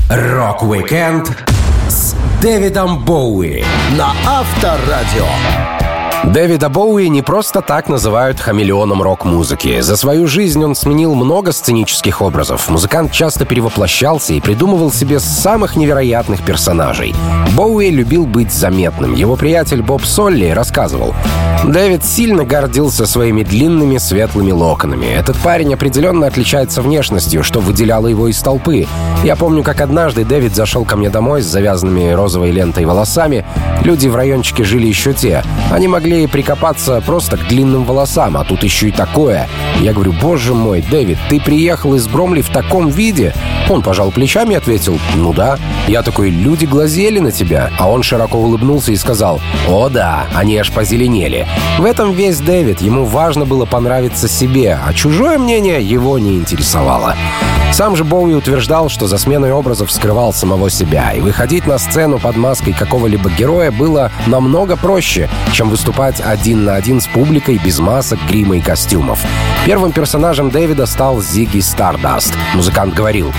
Rock-Weekend 0.09 1.31
с 1.89 2.15
Дэвидом 2.41 3.03
Боуи 3.05 3.63
на 3.97 4.13
Авторадио. 4.25 5.76
Дэвида 6.23 6.69
Боуи 6.69 7.07
не 7.09 7.21
просто 7.21 7.61
так 7.61 7.89
называют 7.89 8.39
хамелеоном 8.39 9.01
рок-музыки. 9.01 9.81
За 9.81 9.95
свою 9.95 10.27
жизнь 10.27 10.63
он 10.63 10.75
сменил 10.75 11.13
много 11.15 11.51
сценических 11.51 12.21
образов. 12.21 12.69
Музыкант 12.69 13.11
часто 13.11 13.45
перевоплощался 13.45 14.33
и 14.33 14.41
придумывал 14.41 14.91
себе 14.91 15.19
самых 15.19 15.75
невероятных 15.75 16.43
персонажей. 16.43 17.13
Боуи 17.55 17.89
любил 17.89 18.25
быть 18.25 18.51
заметным. 18.51 19.13
Его 19.13 19.35
приятель 19.35 19.81
Боб 19.81 20.03
Солли 20.03 20.49
рассказывал. 20.49 21.13
Дэвид 21.63 22.05
сильно 22.05 22.45
гордился 22.45 23.05
своими 23.05 23.43
длинными 23.43 23.97
светлыми 23.97 24.51
локонами. 24.51 25.07
Этот 25.07 25.37
парень 25.37 25.73
определенно 25.73 26.27
отличается 26.27 26.81
внешностью, 26.81 27.43
что 27.43 27.59
выделяло 27.59 28.07
его 28.07 28.27
из 28.27 28.39
толпы. 28.41 28.87
Я 29.23 29.35
помню, 29.35 29.63
как 29.63 29.81
однажды 29.81 30.23
Дэвид 30.23 30.55
зашел 30.55 30.85
ко 30.85 30.95
мне 30.95 31.09
домой 31.09 31.41
с 31.41 31.45
завязанными 31.45 32.11
розовой 32.11 32.51
лентой 32.51 32.85
волосами. 32.85 33.45
Люди 33.83 34.07
в 34.07 34.15
райончике 34.15 34.63
жили 34.63 34.87
еще 34.87 35.13
те. 35.13 35.43
Они 35.71 35.87
могли 35.87 36.06
могли 36.07 36.25
прикопаться 36.25 37.01
просто 37.05 37.35
к 37.35 37.47
длинным 37.49 37.83
волосам, 37.83 38.37
а 38.37 38.45
тут 38.45 38.63
еще 38.63 38.87
и 38.87 38.91
такое. 38.91 39.49
Я 39.81 39.91
говорю, 39.91 40.13
боже 40.13 40.53
мой, 40.53 40.81
Дэвид, 40.81 41.17
ты 41.27 41.41
приехал 41.41 41.95
из 41.95 42.07
Бромли 42.07 42.41
в 42.41 42.49
таком 42.49 42.87
виде? 42.87 43.33
Он 43.69 43.81
пожал 43.81 44.11
плечами 44.11 44.53
и 44.53 44.57
ответил, 44.57 44.97
ну 45.15 45.33
да. 45.33 45.57
Я 45.87 46.03
такой, 46.03 46.29
люди 46.29 46.63
глазели 46.63 47.19
на 47.19 47.33
тебя. 47.33 47.71
А 47.77 47.89
он 47.89 48.03
широко 48.03 48.37
улыбнулся 48.37 48.93
и 48.93 48.95
сказал, 48.95 49.41
о 49.67 49.89
да, 49.89 50.27
они 50.33 50.57
аж 50.57 50.71
позеленели. 50.71 51.45
В 51.77 51.83
этом 51.83 52.13
весь 52.13 52.39
Дэвид, 52.39 52.79
ему 52.79 53.03
важно 53.03 53.45
было 53.45 53.65
понравиться 53.65 54.29
себе, 54.29 54.79
а 54.81 54.93
чужое 54.93 55.37
мнение 55.37 55.81
его 55.81 56.17
не 56.19 56.35
интересовало. 56.35 57.15
Сам 57.71 57.95
же 57.95 58.03
Боуи 58.03 58.33
утверждал, 58.33 58.89
что 58.89 59.07
за 59.07 59.17
сменой 59.17 59.51
образов 59.51 59.91
скрывал 59.91 60.33
самого 60.33 60.69
себя, 60.69 61.11
и 61.11 61.19
выходить 61.19 61.67
на 61.67 61.77
сцену 61.77 62.17
под 62.17 62.35
маской 62.35 62.73
какого-либо 62.73 63.29
героя 63.29 63.71
было 63.71 64.11
намного 64.25 64.75
проще, 64.75 65.29
чем 65.51 65.69
выступать 65.69 66.19
один 66.19 66.65
на 66.65 66.75
один 66.75 67.01
с 67.01 67.07
публикой 67.07 67.57
без 67.63 67.79
масок, 67.79 68.19
грима 68.27 68.57
и 68.57 68.61
костюмов. 68.61 69.23
Первым 69.65 69.91
персонажем 69.91 70.49
Дэвида 70.49 70.85
стал 70.85 71.21
Зигги 71.21 71.59
Стардаст. 71.59 72.33
Музыкант 72.55 72.95
говорил, 72.95 73.31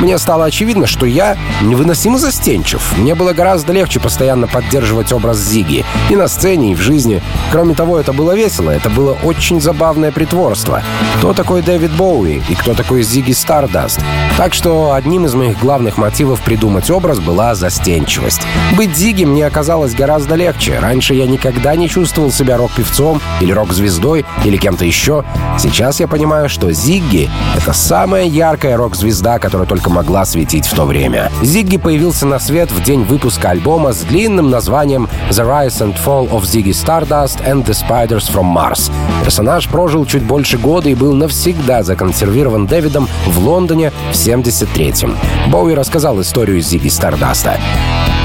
мне 0.00 0.18
стало 0.18 0.44
очевидно, 0.44 0.86
что 0.86 1.06
я 1.06 1.36
невыносимо 1.62 2.18
застенчив. 2.18 2.96
Мне 2.98 3.14
было 3.14 3.32
гораздо 3.32 3.72
легче 3.72 3.98
постоянно 3.98 4.46
поддерживать 4.46 5.12
образ 5.12 5.38
Зиги. 5.38 5.84
И 6.10 6.16
на 6.16 6.28
сцене, 6.28 6.72
и 6.72 6.74
в 6.74 6.80
жизни. 6.80 7.22
Кроме 7.50 7.74
того, 7.74 7.98
это 7.98 8.12
было 8.12 8.36
весело. 8.36 8.70
Это 8.70 8.90
было 8.90 9.16
очень 9.24 9.60
забавное 9.60 10.12
притворство. 10.12 10.82
Кто 11.18 11.32
такой 11.32 11.62
Дэвид 11.62 11.92
Боуи 11.92 12.42
и 12.48 12.54
кто 12.54 12.74
такой 12.74 13.02
Зиги 13.02 13.32
Стардаст? 13.32 14.00
Так 14.36 14.52
что 14.52 14.92
одним 14.92 15.24
из 15.24 15.34
моих 15.34 15.58
главных 15.58 15.96
мотивов 15.96 16.40
придумать 16.42 16.90
образ 16.90 17.18
была 17.20 17.54
застенчивость. 17.54 18.42
Быть 18.76 18.94
Зиги 18.94 19.24
мне 19.24 19.46
оказалось 19.46 19.94
гораздо 19.94 20.34
легче. 20.34 20.78
Раньше 20.78 21.14
я 21.14 21.26
никогда 21.26 21.74
не 21.74 21.88
чувствовал 21.88 22.30
себя 22.30 22.58
рок-певцом 22.58 23.22
или 23.40 23.52
рок-звездой 23.52 24.26
или 24.44 24.58
кем-то 24.58 24.84
еще. 24.84 25.24
Сейчас 25.58 26.00
я 26.00 26.06
понимаю, 26.06 26.50
что 26.50 26.70
Зигги— 26.70 27.30
это 27.56 27.72
самая 27.72 28.24
яркая 28.24 28.76
рок-звезда, 28.76 29.38
которая 29.38 29.66
только 29.66 29.85
могла 29.88 30.24
светить 30.24 30.66
в 30.66 30.74
то 30.74 30.84
время. 30.84 31.30
Зигги 31.42 31.76
появился 31.76 32.26
на 32.26 32.38
свет 32.38 32.70
в 32.70 32.82
день 32.82 33.04
выпуска 33.04 33.50
альбома 33.50 33.92
с 33.92 34.02
длинным 34.02 34.50
названием 34.50 35.08
«The 35.30 35.46
Rise 35.46 35.80
and 35.82 35.96
Fall 36.04 36.30
of 36.30 36.42
Ziggy 36.42 36.70
Stardust 36.70 37.44
and 37.46 37.64
the 37.64 37.72
Spiders 37.72 38.30
from 38.32 38.54
Mars». 38.54 38.90
Персонаж 39.24 39.68
прожил 39.68 40.06
чуть 40.06 40.22
больше 40.22 40.58
года 40.58 40.88
и 40.88 40.94
был 40.94 41.12
навсегда 41.12 41.82
законсервирован 41.82 42.66
Дэвидом 42.66 43.08
в 43.26 43.38
Лондоне 43.38 43.92
в 44.12 44.14
73-м. 44.14 45.16
Боуи 45.48 45.74
рассказал 45.74 46.20
историю 46.20 46.60
Зигги 46.60 46.88
Стардаста. 46.88 47.58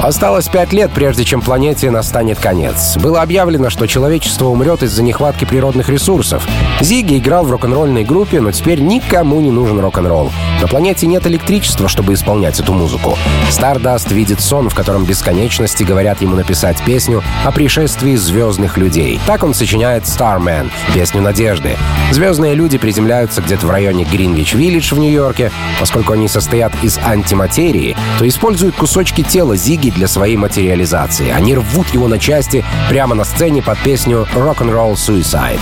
Осталось 0.02 0.48
пять 0.48 0.72
лет, 0.72 0.90
прежде 0.92 1.24
чем 1.24 1.40
планете 1.40 1.88
настанет 1.92 2.40
конец. 2.40 2.96
Было 2.96 3.22
объявлено, 3.22 3.70
что 3.70 3.86
человечество 3.86 4.46
умрет 4.46 4.82
из-за 4.82 5.00
нехватки 5.00 5.44
природных 5.44 5.88
ресурсов. 5.88 6.44
Зиги 6.80 7.18
играл 7.18 7.44
в 7.44 7.52
рок-н-ролльной 7.52 8.02
группе, 8.02 8.40
но 8.40 8.50
теперь 8.50 8.80
никому 8.80 9.40
не 9.40 9.52
нужен 9.52 9.78
рок-н-ролл. 9.78 10.32
На 10.60 10.66
планете 10.66 11.06
нет 11.06 11.24
электричества, 11.28 11.51
чтобы 11.60 12.14
исполнять 12.14 12.58
эту 12.60 12.72
музыку. 12.72 13.18
Стардаст 13.50 14.10
видит 14.10 14.40
сон, 14.40 14.70
в 14.70 14.74
котором 14.74 15.04
бесконечности 15.04 15.82
говорят 15.82 16.22
ему 16.22 16.36
написать 16.36 16.82
песню 16.82 17.22
о 17.44 17.52
пришествии 17.52 18.16
звездных 18.16 18.78
людей. 18.78 19.20
Так 19.26 19.44
он 19.44 19.52
сочиняет 19.52 20.04
«Starman»— 20.04 20.70
песню 20.94 21.20
надежды. 21.20 21.76
Звездные 22.10 22.54
люди 22.54 22.78
приземляются 22.78 23.42
где-то 23.42 23.66
в 23.66 23.70
районе 23.70 24.04
Гринвич-Виллидж 24.04 24.94
в 24.94 24.98
Нью-Йорке. 24.98 25.50
Поскольку 25.78 26.14
они 26.14 26.28
состоят 26.28 26.72
из 26.82 26.98
антиматерии, 26.98 27.96
то 28.18 28.26
используют 28.26 28.76
кусочки 28.76 29.22
тела 29.22 29.56
Зиги 29.56 29.90
для 29.90 30.08
своей 30.08 30.36
материализации. 30.36 31.30
Они 31.30 31.54
рвут 31.54 31.88
его 31.90 32.08
на 32.08 32.18
части 32.18 32.64
прямо 32.88 33.14
на 33.14 33.24
сцене 33.24 33.62
под 33.62 33.78
песню 33.78 34.26
«Rock'n'Roll 34.34 34.94
Suicide». 34.94 35.60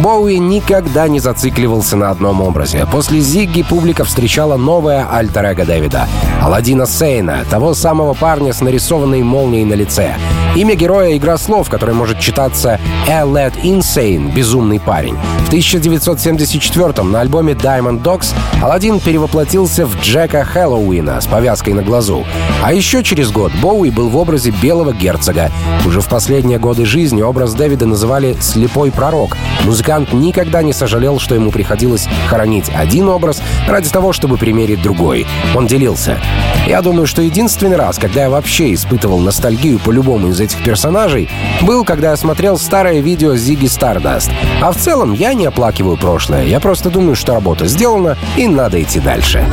Боуи 0.00 0.38
никогда 0.38 1.06
не 1.06 1.20
зацикливался 1.20 1.96
на 1.96 2.10
одном 2.10 2.40
образе. 2.42 2.86
После 2.90 3.20
Зигги 3.20 3.62
публика 3.62 4.04
встречала 4.04 4.56
новое 4.56 5.06
альтер 5.16 5.44
эго 5.44 5.64
Дэвида— 5.64 6.08
Аладдина 6.42 6.86
Сейна, 6.86 7.44
того 7.48 7.72
самого 7.74 8.12
парня 8.12 8.52
с 8.52 8.60
нарисованной 8.60 9.22
молнией 9.22 9.64
на 9.64 9.74
лице. 9.74 10.14
Имя 10.54 10.74
героя— 10.74 11.16
игра 11.16 11.38
слов, 11.38 11.68
которая 11.68 11.96
может 11.96 12.20
читаться 12.20 12.78
«A 13.08 13.22
Led 13.22 13.54
Insane»— 13.62 14.32
«Безумный 14.34 14.78
парень». 14.78 15.16
В 15.44 15.48
1974 15.48 17.02
на 17.02 17.20
альбоме 17.20 17.54
Diamond 17.54 18.02
Dogs 18.02 18.34
Аладдин 18.62 19.00
перевоплотился 19.00 19.86
в 19.86 20.00
Джека 20.00 20.44
Хэллоуина 20.44 21.20
с 21.20 21.26
повязкой 21.26 21.74
на 21.74 21.82
глазу. 21.82 22.24
А 22.62 22.72
еще 22.72 23.02
через 23.02 23.30
год 23.30 23.52
Боуи 23.62 23.90
был 23.90 24.08
в 24.08 24.16
образе 24.16 24.50
белого 24.50 24.92
герцога. 24.92 25.50
Уже 25.86 26.00
в 26.00 26.08
последние 26.08 26.58
годы 26.58 26.84
жизни 26.84 27.22
образ 27.22 27.54
Дэвида 27.54 27.86
называли 27.86 28.36
«слепой 28.40 28.92
пророк». 28.92 29.36
Музыкант 29.64 30.12
никогда 30.12 30.62
не 30.62 30.72
сожалел, 30.72 31.18
что 31.18 31.34
ему 31.34 31.50
приходилось 31.50 32.08
хоронить 32.28 32.70
один 32.74 33.08
образ 33.08 33.42
ради 33.66 33.88
того, 33.88 34.12
чтобы 34.12 34.36
примерить 34.36 34.82
другой. 35.04 35.26
Он 35.54 35.66
делился. 35.66 36.18
Я 36.66 36.80
думаю, 36.80 37.06
что 37.06 37.20
единственный 37.20 37.76
раз, 37.76 37.98
когда 37.98 38.22
я 38.22 38.30
вообще 38.30 38.72
испытывал 38.72 39.18
ностальгию 39.18 39.78
по 39.78 39.90
любому 39.90 40.28
из 40.28 40.40
этих 40.40 40.62
персонажей, 40.64 41.28
был, 41.60 41.84
когда 41.84 42.10
я 42.10 42.16
смотрел 42.16 42.56
старое 42.56 43.00
видео 43.00 43.36
Зиги 43.36 43.66
Стардаст. 43.66 44.30
А 44.62 44.72
в 44.72 44.76
целом 44.76 45.12
я 45.12 45.34
не 45.34 45.44
оплакиваю 45.44 45.98
прошлое. 45.98 46.44
Я 46.44 46.58
просто 46.58 46.88
думаю, 46.88 47.16
что 47.16 47.34
работа 47.34 47.66
сделана 47.66 48.16
и 48.36 48.48
надо 48.48 48.82
идти 48.82 48.98
дальше. 48.98 49.44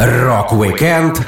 Рок-викенд 0.00 1.20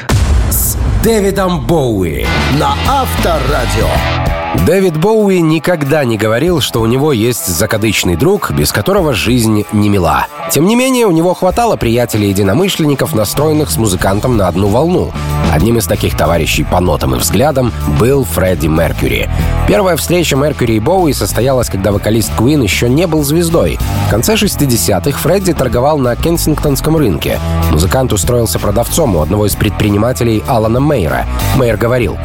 с 0.51 0.77
Дэвидом 1.05 1.64
Боуи 1.64 2.27
на 2.59 2.75
Авторадио. 2.88 4.32
Дэвид 4.67 4.97
Боуи 4.97 5.41
никогда 5.41 6.05
не 6.05 6.17
говорил, 6.17 6.61
что 6.61 6.81
у 6.81 6.87
него 6.87 7.12
есть 7.12 7.47
закадычный 7.47 8.17
друг, 8.17 8.53
без 8.53 8.71
которого 8.71 9.12
жизнь 9.12 9.65
не 9.73 9.88
мила. 9.88 10.27
Тем 10.51 10.67
не 10.67 10.77
менее, 10.77 11.07
у 11.07 11.11
него 11.11 11.35
хватало 11.35 11.77
приятелей-единомышленников, 11.77 13.15
настроенных 13.15 13.71
с 13.71 13.77
музыкантом 13.77 14.37
на 14.37 14.47
одну 14.47 14.69
волну. 14.69 15.11
Одним 15.53 15.79
из 15.79 15.87
таких 15.87 16.17
товарищей 16.17 16.65
по 16.65 16.81
нотам 16.81 17.17
и 17.17 17.19
взглядам 17.19 17.73
был 17.99 18.25
Фредди 18.25 18.69
Меркьюри. 18.69 19.29
Первая 19.67 19.97
встреча 19.97 20.37
Меркьюри 20.37 20.77
и 20.77 20.81
Боуи 20.81 21.12
состоялась, 21.12 21.69
когда 21.69 21.91
вокалист 21.91 22.33
Куин 22.37 22.62
еще 22.62 22.88
не 22.88 23.07
был 23.07 23.25
звездой. 23.25 23.79
В 24.07 24.11
конце 24.11 24.35
60-х 24.35 25.19
Фредди 25.19 25.55
торговал 25.55 25.99
на 25.99 26.15
Кенсингтонском 26.15 26.97
рынке. 26.97 27.41
Музыкант 27.73 28.12
устроился 28.12 28.59
продавцом 28.59 29.17
у 29.17 29.23
одного 29.23 29.47
из 29.47 29.57
предпринимателей 29.57 30.45
Алана 30.47 30.79
Мейера. 30.79 31.27
Мейер 31.57 31.77
говорил, 31.77 32.19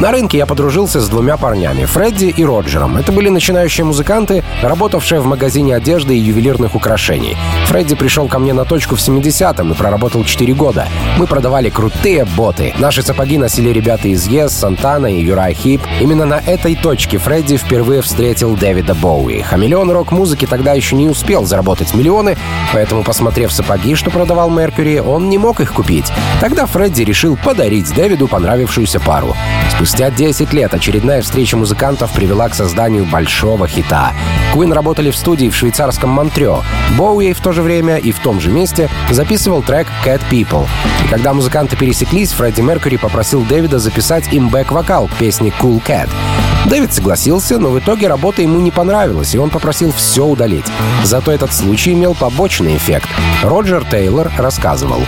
на 0.00 0.12
рынке 0.12 0.38
я 0.38 0.46
подружился 0.46 0.98
с 0.98 1.10
двумя 1.10 1.36
парнями, 1.36 1.69
Фредди 1.70 2.26
и 2.26 2.44
Роджером. 2.44 2.96
Это 2.96 3.12
были 3.12 3.28
начинающие 3.28 3.84
музыканты, 3.84 4.42
работавшие 4.62 5.20
в 5.20 5.26
магазине 5.26 5.74
одежды 5.74 6.16
и 6.16 6.20
ювелирных 6.20 6.74
украшений. 6.74 7.36
Фредди 7.66 7.94
пришел 7.94 8.28
ко 8.28 8.38
мне 8.38 8.52
на 8.52 8.64
точку 8.64 8.96
в 8.96 8.98
70-м 8.98 9.72
и 9.72 9.74
проработал 9.74 10.24
4 10.24 10.52
года. 10.54 10.86
Мы 11.16 11.26
продавали 11.26 11.70
крутые 11.70 12.24
боты. 12.24 12.74
Наши 12.78 13.02
сапоги 13.02 13.38
носили 13.38 13.70
ребята 13.70 14.08
из 14.08 14.26
Yes, 14.28 14.48
Сантана 14.50 15.06
и 15.06 15.22
Юрай 15.22 15.54
Хип. 15.54 15.80
Именно 16.00 16.26
на 16.26 16.38
этой 16.38 16.74
точке 16.74 17.18
Фредди 17.18 17.56
впервые 17.56 18.02
встретил 18.02 18.56
Дэвида 18.56 18.94
Боуи. 18.94 19.40
Хамелеон 19.40 19.90
рок-музыки 19.90 20.46
тогда 20.46 20.74
еще 20.74 20.96
не 20.96 21.08
успел 21.08 21.44
заработать 21.44 21.94
миллионы, 21.94 22.36
поэтому, 22.72 23.04
посмотрев 23.04 23.52
сапоги, 23.52 23.94
что 23.94 24.10
продавал 24.10 24.50
Меркьюри, 24.50 24.98
он 24.98 25.28
не 25.28 25.38
мог 25.38 25.60
их 25.60 25.72
купить. 25.72 26.12
Тогда 26.40 26.66
Фредди 26.66 27.02
решил 27.02 27.36
подарить 27.36 27.94
Дэвиду 27.94 28.28
понравившуюся 28.28 29.00
пару. 29.00 29.36
Спустя 29.70 30.10
10 30.10 30.52
лет 30.52 30.74
очередная 30.74 31.22
встреча 31.22 31.56
музыкантов 31.60 32.12
привела 32.12 32.48
к 32.48 32.54
созданию 32.54 33.04
большого 33.04 33.68
хита. 33.68 34.12
Куин 34.54 34.72
работали 34.72 35.10
в 35.10 35.16
студии 35.16 35.48
в 35.48 35.54
швейцарском 35.54 36.10
Монтрео. 36.10 36.62
Боуи 36.96 37.32
в 37.34 37.40
то 37.40 37.52
же 37.52 37.62
время 37.62 37.98
и 37.98 38.12
в 38.12 38.18
том 38.18 38.40
же 38.40 38.50
месте 38.50 38.88
записывал 39.10 39.62
трек 39.62 39.86
«Cat 40.04 40.22
People». 40.30 40.66
И 41.04 41.08
когда 41.08 41.34
музыканты 41.34 41.76
пересеклись, 41.76 42.32
Фредди 42.32 42.62
Меркьюри 42.62 42.96
попросил 42.96 43.42
Дэвида 43.42 43.78
записать 43.78 44.32
им 44.32 44.48
бэк-вокал 44.48 45.08
к 45.08 45.14
песне 45.18 45.52
«Cool 45.60 45.82
Cat». 45.84 46.08
Дэвид 46.66 46.92
согласился, 46.92 47.58
но 47.58 47.70
в 47.70 47.78
итоге 47.78 48.06
работа 48.06 48.42
ему 48.42 48.60
не 48.60 48.70
понравилась, 48.70 49.34
и 49.34 49.38
он 49.38 49.50
попросил 49.50 49.92
все 49.92 50.24
удалить. 50.24 50.66
Зато 51.04 51.32
этот 51.32 51.52
случай 51.52 51.92
имел 51.92 52.14
побочный 52.14 52.76
эффект. 52.76 53.08
Роджер 53.42 53.84
Тейлор 53.84 54.30
рассказывал. 54.36 55.00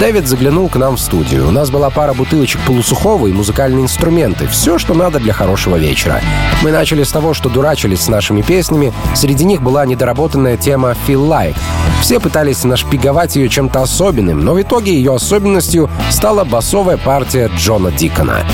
Дэвид 0.00 0.26
заглянул 0.26 0.68
к 0.68 0.76
нам 0.76 0.96
в 0.96 1.00
студию. 1.00 1.48
У 1.48 1.50
нас 1.50 1.70
была 1.70 1.90
пара 1.90 2.12
бутылочек 2.12 2.60
полусухого 2.62 3.26
и 3.28 3.32
музыкальные 3.32 3.84
инструменты. 3.84 4.46
Все, 4.46 4.78
что 4.78 4.94
надо 4.94 5.20
для 5.20 5.32
хорошего 5.32 5.76
вечера. 5.76 6.20
Мы 6.62 6.72
начали 6.72 7.02
с 7.02 7.10
того, 7.10 7.34
что 7.34 7.48
дурачились 7.48 8.00
с 8.00 8.08
нашими 8.08 8.42
песнями. 8.42 8.92
Среди 9.14 9.44
них 9.44 9.62
была 9.62 9.86
недоработанная 9.86 10.56
тема 10.56 10.96
«Feel 11.06 11.28
Like». 11.28 11.56
Все 12.00 12.20
пытались 12.20 12.64
нашпиговать 12.64 13.36
ее 13.36 13.48
чем-то 13.48 13.82
особенным, 13.82 14.44
но 14.44 14.54
в 14.54 14.60
итоге 14.60 14.94
ее 14.94 15.14
особенностью 15.14 15.88
стала 16.10 16.44
басовая 16.44 16.96
партия 16.96 17.50
Джона 17.56 17.90
Дикона. 17.90 18.44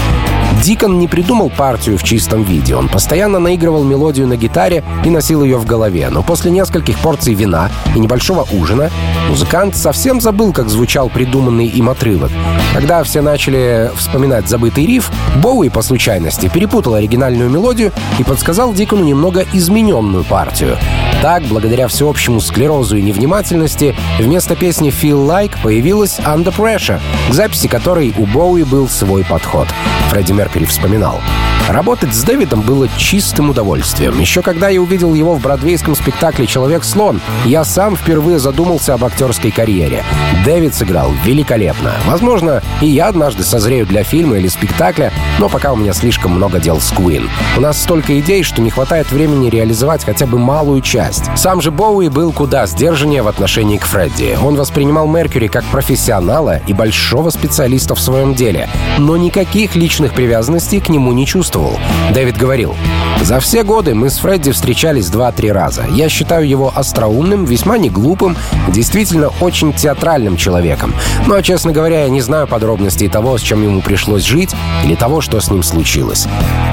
Дикон 0.63 1.01
не 1.01 1.09
придумал 1.09 1.51
партию 1.51 1.99
в 1.99 2.05
чистом 2.05 2.45
виде. 2.45 2.77
Он 2.77 2.89
постоянно 2.89 3.41
наигрывал 3.41 3.83
мелодию 3.83 4.29
на 4.29 4.37
гитаре 4.37 4.85
и 5.05 5.11
носил 5.11 5.43
ее 5.43 5.57
в 5.57 5.67
голове. 5.67 6.09
Но 6.09 6.23
после 6.23 6.53
нескольких 6.53 6.99
порций 6.99 7.35
вина 7.35 7.69
и 7.97 7.99
небольшого 7.99 8.47
ужина 8.53 8.89
музыкант 9.29 9.77
совсем 9.77 10.21
забыл, 10.21 10.53
как 10.53 10.69
звучал 10.69 11.09
придуманный 11.09 11.67
им 11.67 11.89
отрывок. 11.89 12.31
Когда 12.75 13.03
все 13.03 13.23
начали 13.23 13.91
вспоминать 13.97 14.49
забытый 14.49 14.87
риф, 14.87 15.11
Боуи 15.43 15.69
по 15.69 15.83
случайности 15.83 16.49
перепутал 16.49 16.95
оригинальную 16.95 17.51
мелодию 17.51 17.91
и 18.21 18.23
подсказал 18.23 18.73
Дикону 18.73 19.03
немного 19.03 19.45
измененную 19.53 20.23
партию. 20.23 20.79
Так, 21.23 21.45
благодаря 21.45 21.87
всеобщему 21.87 22.41
склерозу 22.41 22.97
и 22.97 23.03
невнимательности, 23.03 23.95
вместо 24.19 24.57
песни 24.57 24.91
«Feel 24.91 25.25
Like» 25.25 25.53
появилась 25.63 26.19
«Under 26.19 26.53
Pressure», 26.53 27.01
к 27.31 27.33
записи 27.33 27.69
которой 27.69 28.13
у 28.19 28.27
Боуи 28.27 28.65
был 28.65 28.89
свой 28.89 29.25
подход. 29.25 29.69
Фредди 30.11 30.33
Меркьюри 30.33 30.65
вспоминал. 30.65 31.21
Работать 31.69 32.13
с 32.13 32.25
Дэвидом 32.25 32.63
было 32.63 32.89
чистым 32.99 33.51
удовольствием. 33.51 34.19
Еще 34.19 34.43
когда 34.43 34.69
я 34.69 34.83
увидел 34.83 35.15
его 35.15 35.35
в 35.35 35.41
бродвейском 35.41 35.95
спектакле 35.95 36.47
«Человек-слон», 36.47 37.21
я 37.45 37.65
сам 37.65 37.97
впервые 37.97 38.41
задумался 38.41 38.95
об 38.95 39.05
актерской 39.05 39.53
карьере. 39.53 40.05
Дэвид 40.45 40.75
сыграл 40.75 41.13
великолепно. 41.25 41.95
Возможно, 42.05 42.63
и 42.81 42.89
я 42.89 43.07
однажды 43.07 43.45
созрею 43.45 43.87
для 43.87 44.03
фильма 44.03 44.39
или 44.39 44.49
спектакля, 44.49 45.13
но 45.39 45.49
пока 45.49 45.73
у 45.73 45.77
меня 45.77 45.93
слишком 45.93 46.33
много 46.33 46.59
дел 46.59 46.81
с 46.81 46.91
Куин. 46.91 47.31
У 47.57 47.61
нас 47.61 47.81
столько 47.81 48.19
идей, 48.19 48.43
что 48.43 48.61
не 48.61 48.71
хватает 48.71 49.13
времени 49.13 49.49
реализовать 49.49 50.05
хотя 50.05 50.27
бы 50.27 50.39
малую 50.39 50.81
часть. 50.81 51.12
Сам 51.37 51.61
же 51.61 51.71
Боуи 51.71 52.09
был 52.09 52.33
куда 52.33 52.67
сдержаннее 52.67 53.23
в 53.23 53.29
отношении 53.29 53.79
к 53.79 53.85
Фредди. 53.85 54.39
Он 54.43 54.57
воспринимал 54.57 55.07
Меркьюри 55.07 55.49
как 55.49 55.65
профессионала 55.65 56.61
и 56.67 56.73
большого 56.73 57.31
специалиста 57.31 57.95
в 57.95 58.01
своем 58.01 58.35
деле, 58.35 58.69
но 58.99 59.17
никаких 59.17 59.77
личных 59.77 60.15
привязанностей 60.15 60.81
к 60.81 60.89
нему 60.89 61.13
не 61.13 61.27
чувствовал. 61.27 61.79
Дэвид 62.13 62.37
говорил, 62.37 62.75
«За 63.23 63.41
все 63.41 63.63
годы 63.63 63.95
мы 63.95 64.11
с 64.11 64.19
Фредди 64.19 64.53
встречались 64.53 65.09
два-три 65.09 65.53
раза. 65.53 65.85
Я 65.91 66.09
считаю 66.09 66.49
его 66.49 66.73
остроумным, 66.75 67.45
весьма 67.45 67.79
неглупым, 67.79 68.37
действительно 68.69 69.31
очень 69.41 69.73
театральным 69.73 70.37
человеком. 70.37 70.95
Но, 71.27 71.41
честно 71.43 71.73
говоря, 71.73 72.05
я 72.05 72.09
не 72.09 72.21
знаю 72.21 72.47
подробностей 72.47 73.09
того, 73.09 73.39
с 73.39 73.43
чем 73.43 73.63
ему 73.63 73.81
пришлось 73.81 74.25
жить, 74.25 74.55
или 74.85 74.95
того, 74.95 75.21
что 75.21 75.41
с 75.41 75.51
ним 75.51 75.63
случилось». 75.63 76.27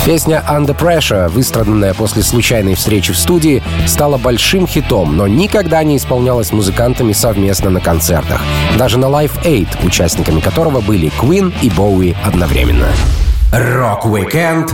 Песня 0.06 0.43
«Under 0.49 0.75
Pressure», 0.78 1.30
выстраданная 1.30 1.93
после 1.93 2.23
случайной 2.23 2.75
встречи 2.75 3.13
в 3.13 3.17
студии, 3.17 3.62
стала 3.86 4.17
большим 4.17 4.28
хитом, 4.67 5.15
но 5.15 5.27
никогда 5.27 5.83
не 5.83 5.97
исполнялась 5.97 6.51
музыкантами 6.51 7.13
совместно 7.13 7.69
на 7.69 7.79
концертах. 7.81 8.41
Даже 8.77 8.97
на 8.97 9.05
Live 9.05 9.43
Aid, 9.43 9.85
участниками 9.85 10.39
которого 10.39 10.81
были 10.81 11.11
Queen 11.19 11.53
и 11.61 11.69
Боуи 11.69 12.15
одновременно. 12.23 12.87
Рок-викенд 13.51 14.73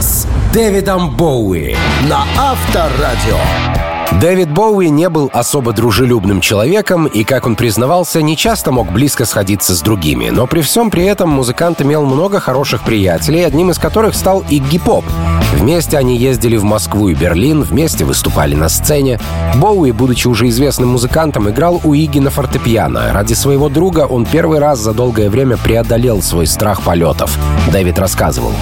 с 0.00 0.26
Дэвидом 0.52 1.16
Боуи 1.16 1.76
на 2.08 2.24
Авторадио. 2.36 3.87
Дэвид 4.12 4.50
Боуи 4.50 4.88
не 4.88 5.08
был 5.10 5.30
особо 5.32 5.72
дружелюбным 5.72 6.40
человеком 6.40 7.06
и, 7.06 7.24
как 7.24 7.46
он 7.46 7.54
признавался, 7.54 8.20
не 8.22 8.36
часто 8.36 8.72
мог 8.72 8.90
близко 8.90 9.26
сходиться 9.26 9.76
с 9.76 9.82
другими. 9.82 10.30
Но 10.30 10.46
при 10.46 10.62
всем 10.62 10.90
при 10.90 11.04
этом 11.04 11.28
музыкант 11.28 11.82
имел 11.82 12.04
много 12.04 12.40
хороших 12.40 12.82
приятелей, 12.82 13.42
одним 13.42 13.70
из 13.70 13.78
которых 13.78 14.14
стал 14.16 14.42
Игги 14.48 14.78
Поп. 14.78 15.04
Вместе 15.52 15.98
они 15.98 16.16
ездили 16.16 16.56
в 16.56 16.64
Москву 16.64 17.10
и 17.10 17.14
Берлин, 17.14 17.62
вместе 17.62 18.04
выступали 18.04 18.54
на 18.54 18.68
сцене. 18.68 19.20
Боуи, 19.56 19.92
будучи 19.92 20.26
уже 20.26 20.48
известным 20.48 20.88
музыкантом, 20.88 21.48
играл 21.50 21.80
у 21.84 21.92
Игги 21.92 22.18
на 22.18 22.30
фортепиано. 22.30 23.12
Ради 23.12 23.34
своего 23.34 23.68
друга 23.68 24.06
он 24.06 24.24
первый 24.24 24.58
раз 24.58 24.80
за 24.80 24.94
долгое 24.94 25.30
время 25.30 25.58
преодолел 25.58 26.22
свой 26.22 26.46
страх 26.46 26.82
полетов. 26.82 27.38
Дэвид 27.70 27.98
рассказывал. 27.98 28.52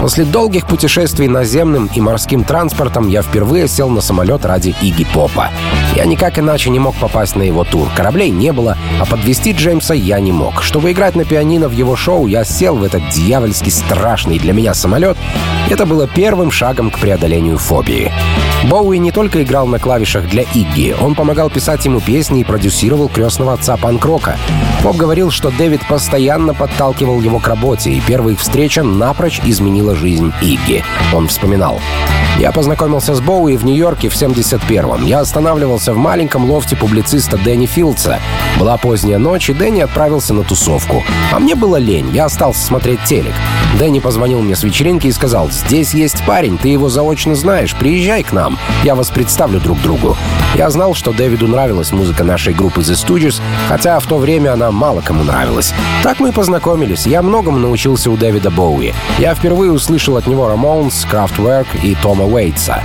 После 0.00 0.24
долгих 0.24 0.66
путешествий 0.66 1.26
наземным 1.26 1.90
и 1.94 2.00
морским 2.00 2.44
транспортом 2.44 3.08
я 3.08 3.22
впервые 3.22 3.66
сел 3.66 3.88
на 3.88 4.00
самолет 4.00 4.44
ради 4.44 4.74
Игги 4.82 5.06
Попа. 5.14 5.50
Я 5.94 6.04
никак 6.04 6.38
иначе 6.38 6.70
не 6.70 6.78
мог 6.78 6.94
попасть 6.96 7.34
на 7.36 7.42
его 7.42 7.64
тур. 7.64 7.88
Кораблей 7.96 8.30
не 8.30 8.52
было, 8.52 8.76
а 9.00 9.06
подвести 9.06 9.52
Джеймса 9.52 9.94
я 9.94 10.20
не 10.20 10.32
мог. 10.32 10.62
Чтобы 10.62 10.92
играть 10.92 11.16
на 11.16 11.24
пианино 11.24 11.68
в 11.68 11.72
его 11.72 11.96
шоу, 11.96 12.26
я 12.26 12.44
сел 12.44 12.76
в 12.76 12.84
этот 12.84 13.08
дьявольски 13.08 13.70
страшный 13.70 14.38
для 14.38 14.52
меня 14.52 14.74
самолет. 14.74 15.16
Это 15.70 15.86
было 15.86 16.06
первым 16.06 16.50
шагом 16.50 16.90
к 16.90 16.98
преодолению 16.98 17.56
фобии. 17.56 18.12
Боуи 18.64 18.98
не 18.98 19.12
только 19.12 19.42
играл 19.42 19.66
на 19.66 19.78
клавишах 19.78 20.28
для 20.28 20.42
Игги, 20.42 20.94
он 21.00 21.14
помогал 21.14 21.50
писать 21.50 21.84
ему 21.84 22.00
песни 22.00 22.40
и 22.40 22.44
продюсировал 22.44 23.08
крестного 23.08 23.52
отца 23.52 23.76
панк-рока. 23.76 24.36
Поп 24.82 24.96
говорил, 24.96 25.30
что 25.30 25.50
Дэвид 25.50 25.80
постоянно 25.88 26.54
подталкивал 26.54 27.20
его 27.20 27.38
к 27.38 27.46
работе, 27.48 27.90
и 27.90 28.00
первая 28.00 28.34
их 28.34 28.40
встреча 28.40 28.82
напрочь 28.82 29.40
изменила 29.44 29.94
жизнь 29.94 30.32
Игги. 30.40 30.84
Он 31.14 31.28
вспоминал. 31.28 31.80
Я 32.38 32.52
познакомился 32.52 33.14
с 33.14 33.20
Боуи 33.22 33.56
в 33.56 33.64
Нью-Йорке 33.64 34.10
в 34.10 34.14
71-м. 34.14 35.06
Я 35.06 35.20
останавливался 35.20 35.94
в 35.94 35.96
маленьком 35.96 36.50
лофте 36.50 36.76
публициста 36.76 37.38
Дэнни 37.38 37.64
Филдса. 37.64 38.20
Была 38.58 38.76
поздняя 38.76 39.16
ночь, 39.16 39.48
и 39.48 39.54
Дэнни 39.54 39.80
отправился 39.80 40.34
на 40.34 40.44
тусовку. 40.44 41.02
А 41.32 41.38
мне 41.38 41.54
было 41.54 41.76
лень, 41.76 42.10
я 42.12 42.26
остался 42.26 42.62
смотреть 42.62 43.02
телек. 43.04 43.32
Дэнни 43.78 44.00
позвонил 44.00 44.42
мне 44.42 44.54
с 44.54 44.64
вечеринки 44.64 45.06
и 45.06 45.12
сказал, 45.12 45.50
«Здесь 45.50 45.94
есть 45.94 46.24
парень, 46.26 46.58
ты 46.58 46.68
его 46.68 46.90
заочно 46.90 47.34
знаешь, 47.34 47.74
приезжай 47.74 48.22
к 48.22 48.32
нам, 48.32 48.45
я 48.84 48.94
вас 48.94 49.10
представлю 49.10 49.60
друг 49.60 49.80
другу». 49.80 50.16
Я 50.54 50.70
знал, 50.70 50.94
что 50.94 51.12
Дэвиду 51.12 51.48
нравилась 51.48 51.92
музыка 51.92 52.24
нашей 52.24 52.54
группы 52.54 52.80
The 52.80 52.94
Stooges, 52.94 53.40
хотя 53.68 53.98
в 53.98 54.06
то 54.06 54.18
время 54.18 54.52
она 54.52 54.70
мало 54.70 55.00
кому 55.00 55.24
нравилась. 55.24 55.74
Так 56.02 56.20
мы 56.20 56.30
и 56.30 56.32
познакомились. 56.32 57.06
Я 57.06 57.22
многому 57.22 57.58
научился 57.58 58.10
у 58.10 58.16
Дэвида 58.16 58.50
Боуи. 58.50 58.94
Я 59.18 59.34
впервые 59.34 59.72
услышал 59.72 60.16
от 60.16 60.26
него 60.26 60.48
Рамонс, 60.48 61.06
Kraftwerk 61.10 61.66
и 61.82 61.94
Тома 61.94 62.24
Уэйтса. 62.24 62.82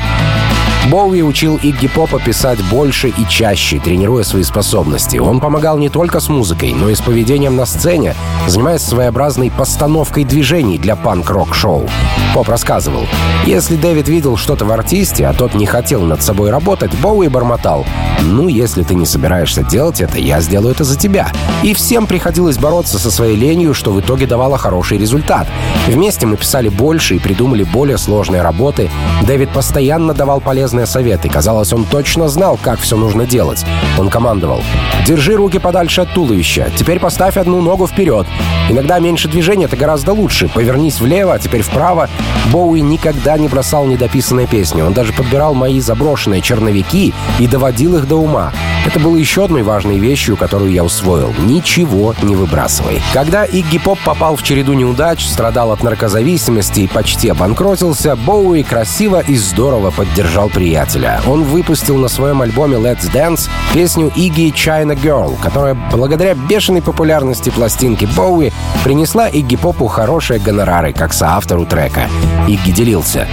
Боуи 0.89 1.21
учил 1.21 1.59
Игги 1.61 1.87
Попа 1.87 2.19
писать 2.19 2.59
больше 2.69 3.09
и 3.09 3.27
чаще, 3.29 3.79
тренируя 3.79 4.23
свои 4.23 4.43
способности. 4.43 5.17
Он 5.17 5.39
помогал 5.39 5.77
не 5.77 5.89
только 5.89 6.19
с 6.19 6.27
музыкой, 6.27 6.73
но 6.73 6.89
и 6.89 6.95
с 6.95 7.01
поведением 7.01 7.55
на 7.55 7.65
сцене, 7.65 8.15
занимаясь 8.47 8.81
своеобразной 8.81 9.51
постановкой 9.51 10.23
движений 10.23 10.77
для 10.77 10.95
панк-рок-шоу. 10.95 11.87
Поп 12.33 12.49
рассказывал, 12.49 13.05
если 13.45 13.75
Дэвид 13.75 14.07
видел 14.07 14.37
что-то 14.37 14.65
в 14.65 14.71
артисте, 14.71 15.27
а 15.27 15.33
тот 15.33 15.53
не 15.53 15.65
хотел 15.65 16.01
над 16.01 16.23
собой 16.23 16.49
работать, 16.49 16.91
Боуи 16.99 17.27
бормотал, 17.27 17.85
«Ну, 18.21 18.47
если 18.47 18.83
ты 18.83 18.95
не 18.95 19.05
собираешься 19.05 19.63
делать 19.63 20.01
это, 20.01 20.19
я 20.19 20.41
сделаю 20.41 20.73
это 20.73 20.83
за 20.83 20.97
тебя». 20.97 21.31
И 21.63 21.73
всем 21.73 22.07
приходилось 22.07 22.57
бороться 22.57 22.99
со 22.99 23.11
своей 23.11 23.35
ленью, 23.35 23.73
что 23.73 23.91
в 23.91 23.99
итоге 23.99 24.27
давало 24.27 24.57
хороший 24.57 24.97
результат. 24.97 25.47
Вместе 25.87 26.25
мы 26.25 26.37
писали 26.37 26.69
больше 26.69 27.15
и 27.15 27.19
придумали 27.19 27.63
более 27.63 27.97
сложные 27.97 28.41
работы. 28.41 28.89
Дэвид 29.23 29.49
постоянно 29.51 30.13
давал 30.13 30.39
полезные 30.39 30.70
полезные 30.71 30.85
советы. 30.85 31.27
Казалось, 31.27 31.73
он 31.73 31.83
точно 31.83 32.29
знал, 32.29 32.57
как 32.61 32.79
все 32.79 32.95
нужно 32.95 33.25
делать. 33.25 33.65
Он 33.97 34.09
командовал. 34.09 34.63
«Держи 35.05 35.35
руки 35.35 35.59
подальше 35.59 36.01
от 36.01 36.13
туловища. 36.13 36.71
Теперь 36.77 36.99
поставь 36.99 37.35
одну 37.35 37.61
ногу 37.61 37.87
вперед. 37.87 38.25
Иногда 38.69 38.99
меньше 38.99 39.27
движения— 39.27 39.65
это 39.65 39.75
гораздо 39.75 40.13
лучше. 40.13 40.47
Повернись 40.47 41.01
влево, 41.01 41.33
а 41.33 41.39
теперь 41.39 41.61
вправо». 41.61 42.09
Боуи 42.53 42.81
никогда 42.81 43.37
не 43.37 43.49
бросал 43.49 43.85
недописанные 43.85 44.47
песни. 44.47 44.81
Он 44.81 44.93
даже 44.93 45.11
подбирал 45.11 45.53
мои 45.53 45.81
заброшенные 45.81 46.41
черновики 46.41 47.13
и 47.39 47.47
доводил 47.47 47.97
их 47.97 48.07
до 48.07 48.15
ума. 48.15 48.53
Это 48.85 48.99
было 48.99 49.15
еще 49.15 49.45
одной 49.45 49.61
важной 49.61 49.99
вещью, 49.99 50.37
которую 50.37 50.71
я 50.71 50.83
усвоил. 50.83 51.33
Ничего 51.39 52.15
не 52.23 52.35
выбрасывай. 52.35 52.99
Когда 53.13 53.45
Игги 53.45 53.77
Поп 53.77 53.99
попал 54.03 54.35
в 54.35 54.43
череду 54.43 54.73
неудач, 54.73 55.23
страдал 55.25 55.71
от 55.71 55.83
наркозависимости 55.83 56.81
и 56.81 56.87
почти 56.87 57.29
обанкротился, 57.29 58.15
Боуи 58.15 58.63
красиво 58.63 59.19
и 59.19 59.35
здорово 59.35 59.91
поддержал 59.91 60.49
приятеля. 60.61 61.19
Он 61.25 61.43
выпустил 61.43 61.97
на 61.97 62.07
своем 62.07 62.43
альбоме 62.43 62.77
Let's 62.77 63.11
Dance 63.11 63.49
песню 63.73 64.11
Игги 64.15 64.53
China 64.53 64.95
Girl, 64.95 65.35
которая 65.41 65.75
благодаря 65.91 66.35
бешеной 66.35 66.83
популярности 66.83 67.49
пластинки 67.49 68.05
Боуи 68.05 68.51
принесла 68.83 69.27
Игги 69.27 69.55
Попу 69.55 69.87
хорошие 69.87 70.39
гонорары, 70.39 70.93
как 70.93 71.13
соавтору 71.13 71.65
трека. 71.65 72.07
Игги 72.47 72.69
делился. 72.69 73.27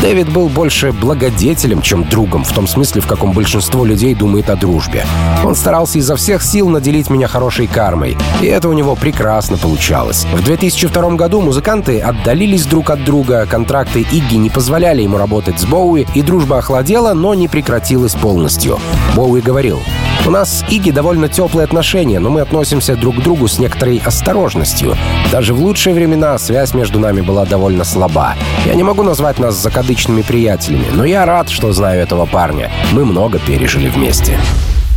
Дэвид 0.00 0.32
был 0.32 0.48
больше 0.48 0.92
благодетелем, 0.92 1.82
чем 1.82 2.08
другом, 2.08 2.44
в 2.44 2.52
том 2.52 2.66
смысле, 2.66 3.02
в 3.02 3.06
каком 3.06 3.32
большинство 3.32 3.84
людей 3.84 4.14
думает 4.14 4.48
о 4.48 4.56
дружбе. 4.56 5.04
Он 5.44 5.54
старался 5.54 5.98
изо 5.98 6.16
всех 6.16 6.42
сил 6.42 6.70
наделить 6.70 7.10
меня 7.10 7.28
хорошей 7.28 7.66
кармой, 7.66 8.16
и 8.40 8.46
это 8.46 8.70
у 8.70 8.72
него 8.72 8.94
прекрасно 8.94 9.58
получалось. 9.58 10.26
В 10.32 10.42
2002 10.42 11.10
году 11.16 11.42
музыканты 11.42 12.00
отдалились 12.00 12.64
друг 12.64 12.88
от 12.88 13.04
друга, 13.04 13.44
контракты 13.44 14.00
Игги 14.00 14.36
не 14.36 14.48
позволяли 14.48 15.02
ему 15.02 15.18
работать 15.18 15.60
с 15.60 15.66
Боуи, 15.66 16.06
и 16.14 16.22
дружба 16.22 16.58
охладела, 16.70 17.14
но 17.14 17.34
не 17.34 17.48
прекратилась 17.48 18.14
полностью. 18.14 18.78
Боуи 19.16 19.40
говорил, 19.40 19.80
у 20.24 20.30
нас 20.30 20.60
с 20.60 20.64
Иги 20.70 20.92
довольно 20.92 21.28
теплые 21.28 21.64
отношения, 21.64 22.20
но 22.20 22.30
мы 22.30 22.42
относимся 22.42 22.94
друг 22.94 23.16
к 23.16 23.22
другу 23.22 23.48
с 23.48 23.58
некоторой 23.58 24.00
осторожностью. 24.04 24.96
Даже 25.32 25.52
в 25.52 25.60
лучшие 25.60 25.96
времена 25.96 26.38
связь 26.38 26.72
между 26.72 27.00
нами 27.00 27.22
была 27.22 27.44
довольно 27.44 27.82
слаба. 27.82 28.34
Я 28.66 28.74
не 28.74 28.84
могу 28.84 29.02
назвать 29.02 29.40
нас 29.40 29.56
закадычными 29.56 30.22
приятелями, 30.22 30.86
но 30.92 31.04
я 31.04 31.26
рад, 31.26 31.48
что 31.48 31.72
знаю 31.72 32.00
этого 32.00 32.24
парня. 32.24 32.70
Мы 32.92 33.04
много 33.04 33.40
пережили 33.40 33.88
вместе. 33.88 34.38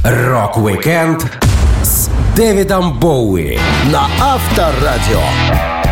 Рок-викенд 0.03 1.25
с 1.81 2.07
Дэвидом 2.35 2.99
Боуи 2.99 3.57
на 3.91 4.07
Авторадио. 4.21 5.82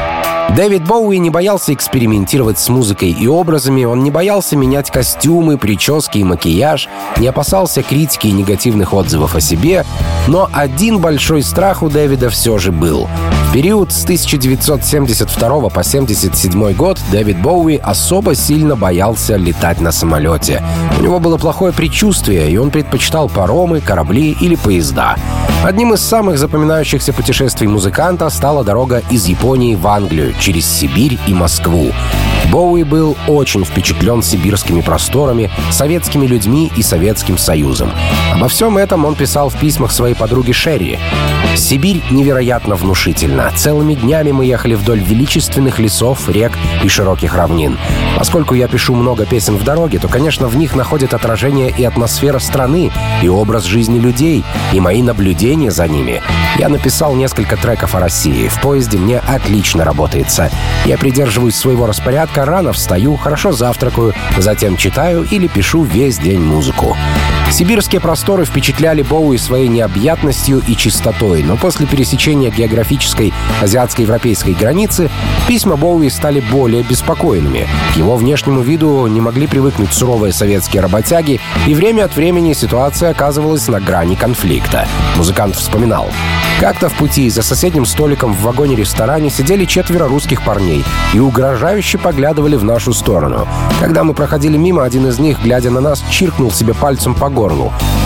Дэвид 0.56 0.86
Боуи 0.86 1.18
не 1.18 1.30
боялся 1.30 1.74
экспериментировать 1.74 2.60
с 2.60 2.68
музыкой 2.68 3.12
и 3.12 3.26
образами, 3.26 3.86
он 3.86 4.04
не 4.04 4.12
боялся 4.12 4.58
менять 4.58 4.92
костюмы, 4.92 5.58
прически 5.58 6.18
и 6.18 6.24
макияж, 6.26 6.90
не 7.18 7.28
опасался 7.28 7.82
критики 7.84 8.28
и 8.28 8.32
негативных 8.34 8.94
отзывов 8.94 9.36
о 9.36 9.40
себе, 9.40 9.86
но 10.28 10.50
один 10.52 11.00
большой 11.00 11.42
страх 11.44 11.84
у 11.84 11.90
Дэвида 11.90 12.30
все 12.30 12.58
же 12.58 12.74
был. 12.74 13.08
Период 13.54 13.92
с 13.92 14.06
1972 14.06 15.50
по 15.50 15.68
1977 15.68 16.74
год 16.74 16.98
Дэвид 17.12 17.42
Боуи 17.42 17.76
особо 17.76 18.34
сильно 18.34 18.78
боялся 18.78 19.36
летать 19.36 19.82
на 19.82 19.92
самолете. 19.92 20.64
У 20.98 21.04
него 21.04 21.20
было 21.20 21.38
плохое 21.38 21.74
предчувствие, 21.74 22.50
и 22.50 22.56
он 22.56 22.72
предпочитал 22.72 23.28
паромы, 23.28 23.82
корабли 23.82 24.38
или 24.40 24.56
поезда. 24.56 25.18
Одним 25.66 25.94
из 25.94 26.00
самых 26.00 26.38
запоминающихся 26.38 27.12
путешествий 27.12 27.68
музыканта 27.68 28.30
стала 28.30 28.64
дорога 28.64 29.04
из 29.12 29.26
Японии 29.26 29.76
в 29.76 29.86
Англию 29.86 30.34
через 30.40 30.66
Сибирь 30.66 31.20
и 31.28 31.34
Москву. 31.34 31.92
Боуи 32.52 32.84
был 32.84 33.16
очень 33.28 33.64
впечатлен 33.64 34.24
сибирскими 34.24 34.82
просторами, 34.82 35.52
советскими 35.72 36.26
людьми 36.26 36.72
и 36.76 36.82
Советским 36.82 37.38
Союзом. 37.38 37.92
Обо 38.34 38.48
всем 38.48 38.78
этом 38.78 39.06
он 39.06 39.16
писал 39.16 39.50
в 39.50 39.58
письмах 39.58 39.92
своей 39.92 40.16
подруге 40.16 40.54
Шерри. 40.54 41.00
«Сибирь 41.56 42.02
невероятно 42.12 42.76
внушительна. 42.76 43.41
Целыми 43.56 43.96
днями 43.96 44.32
мы 44.32 44.46
ехали 44.46 44.76
вдоль 44.76 45.00
величественных 45.00 45.80
лесов, 45.80 46.30
рек 46.30 46.52
и 46.84 46.88
широких 46.88 47.36
равнин. 47.36 47.78
Поскольку 48.18 48.56
я 48.56 48.68
пишу 48.68 48.96
много 48.96 49.26
песен 49.26 49.58
в 49.58 49.64
дороге, 49.64 50.00
то, 50.00 50.08
конечно, 50.08 50.48
в 50.48 50.56
них 50.56 50.76
находит 50.76 51.14
отражение 51.14 51.74
и 51.76 51.84
атмосфера 51.84 52.40
страны, 52.40 52.92
и 53.22 53.28
образ 53.28 53.64
жизни 53.64 54.00
людей, 54.00 54.44
и 54.74 54.80
мои 54.80 55.02
наблюдения 55.02 55.72
за 55.72 55.88
ними. 55.88 56.22
Я 56.58 56.70
написал 56.70 57.16
несколько 57.16 57.58
треков 57.58 57.96
о 57.96 58.00
России. 58.00 58.48
В 58.48 58.62
поезде 58.62 58.98
мне 58.98 59.20
отлично 59.20 59.84
работается. 59.84 60.50
Я 60.86 60.98
придерживаюсь 60.98 61.56
своего 61.56 61.86
распорядка, 61.86 62.46
рано 62.46 62.74
встаю, 62.74 63.16
хорошо 63.16 63.52
завтракаю, 63.52 64.14
затем 64.38 64.78
читаю 64.78 65.24
или 65.24 65.48
пишу 65.48 65.84
весь 65.84 66.18
день 66.18 66.42
музыку. 66.42 66.96
Сибирские 67.52 68.00
просторы 68.00 68.46
впечатляли 68.46 69.02
Боуи 69.02 69.36
своей 69.36 69.68
необъятностью 69.68 70.64
и 70.66 70.76
чистотой, 70.76 71.44
но 71.44 71.58
после 71.58 71.86
пересечения 71.86 72.50
географической 72.50 73.34
азиатско-европейской 73.62 74.54
границы 74.54 75.12
письма 75.50 75.76
Боуи 75.76 76.08
стали 76.08 76.40
более 76.40 76.82
беспокойными. 76.84 77.68
К 77.94 77.98
его 77.98 78.16
внешнему 78.16 78.62
виду 78.62 79.06
не 79.08 79.20
могли 79.20 79.48
привыкнуть 79.48 79.92
суровые 79.92 80.32
советские 80.32 80.82
работяги, 80.82 81.42
и 81.68 81.74
время 81.74 82.06
от 82.06 82.16
времени 82.16 82.54
ситуация 82.54 83.10
оказывалась 83.10 83.68
на 83.68 83.82
грани 83.82 84.16
конфликта. 84.16 84.88
Музыкант 85.18 85.58
вспоминал. 85.58 86.10
Как-то 86.62 86.90
в 86.90 86.94
пути 86.94 87.30
за 87.30 87.42
соседним 87.42 87.86
столиком 87.86 88.34
в 88.34 88.42
вагоне-ресторане 88.44 89.30
сидели 89.30 89.66
четверо 89.66 90.08
русских 90.08 90.44
парней 90.46 90.86
и 91.14 91.20
угрожающе 91.20 91.98
поглядывали 91.98 92.56
в 92.56 92.64
нашу 92.64 92.94
сторону. 92.94 93.48
Когда 93.80 94.04
мы 94.04 94.14
проходили 94.14 94.58
мимо, 94.58 94.84
один 94.84 95.08
из 95.08 95.20
них, 95.20 95.42
глядя 95.42 95.70
на 95.70 95.82
нас, 95.82 96.04
чиркнул 96.10 96.52
себе 96.52 96.74
пальцем 96.74 97.14
по 97.14 97.30
горлу. 97.30 97.41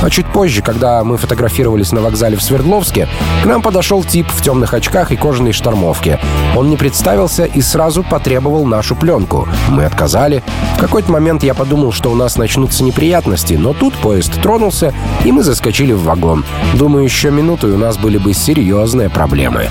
А 0.02 0.10
чуть 0.10 0.26
позже, 0.28 0.62
когда 0.62 1.04
мы 1.04 1.18
фотографировались 1.18 1.92
на 1.92 2.02
вокзале 2.02 2.38
в 2.38 2.44
Свердловске, 2.44 3.08
к 3.44 3.46
нам 3.46 3.62
подошел 3.62 4.04
тип 4.04 4.28
в 4.30 4.42
темных 4.42 4.74
очках 4.74 5.12
и 5.12 5.16
кожаной 5.16 5.52
штормовке. 5.52 6.20
Он 6.56 6.70
не 6.70 6.78
представился 6.78 7.46
и 7.46 7.62
сразу 7.62 8.04
потребовал 8.04 8.66
нашу 8.66 8.96
пленку. 8.96 9.48
Мы 9.70 9.86
отказали. 9.86 10.44
В 10.78 10.80
какой-то 10.80 11.12
момент 11.12 11.44
я 11.44 11.54
подумал, 11.54 11.92
что 11.92 12.12
у 12.12 12.16
нас 12.16 12.38
начнутся 12.38 12.84
неприятности, 12.84 13.54
но 13.54 13.74
тут 13.74 13.94
поезд 13.96 14.42
тронулся, 14.42 14.94
и 15.24 15.32
мы 15.32 15.44
заскочили 15.44 15.94
в 15.94 16.04
вагон. 16.04 16.46
Думаю, 16.74 17.04
еще 17.04 17.32
минуту, 17.32 17.70
и 17.70 17.74
у 17.74 17.78
нас 17.78 17.98
были 17.98 18.18
бы 18.18 18.34
серьезные 18.34 19.10
проблемы. 19.10 19.70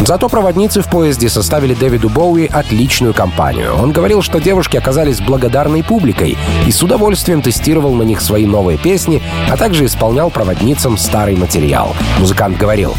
Зато 0.00 0.28
проводницы 0.28 0.80
в 0.80 0.88
поезде 0.88 1.28
составили 1.28 1.74
Дэвиду 1.74 2.08
Боуи 2.08 2.46
отличную 2.46 3.12
компанию. 3.12 3.74
Он 3.74 3.92
говорил, 3.92 4.22
что 4.22 4.40
девушки 4.40 4.76
оказались 4.76 5.20
благодарной 5.20 5.82
публикой 5.82 6.38
и 6.66 6.70
с 6.70 6.82
удовольствием 6.82 7.42
тестировал 7.42 7.94
на 7.94 8.04
них 8.04 8.20
свои 8.20 8.46
новые 8.46 8.78
песни, 8.78 8.97
а 9.06 9.56
также 9.56 9.84
исполнял 9.84 10.30
проводницам 10.30 10.96
старый 10.96 11.36
материал. 11.36 11.94
Музыкант 12.18 12.56
говорил, 12.56 12.94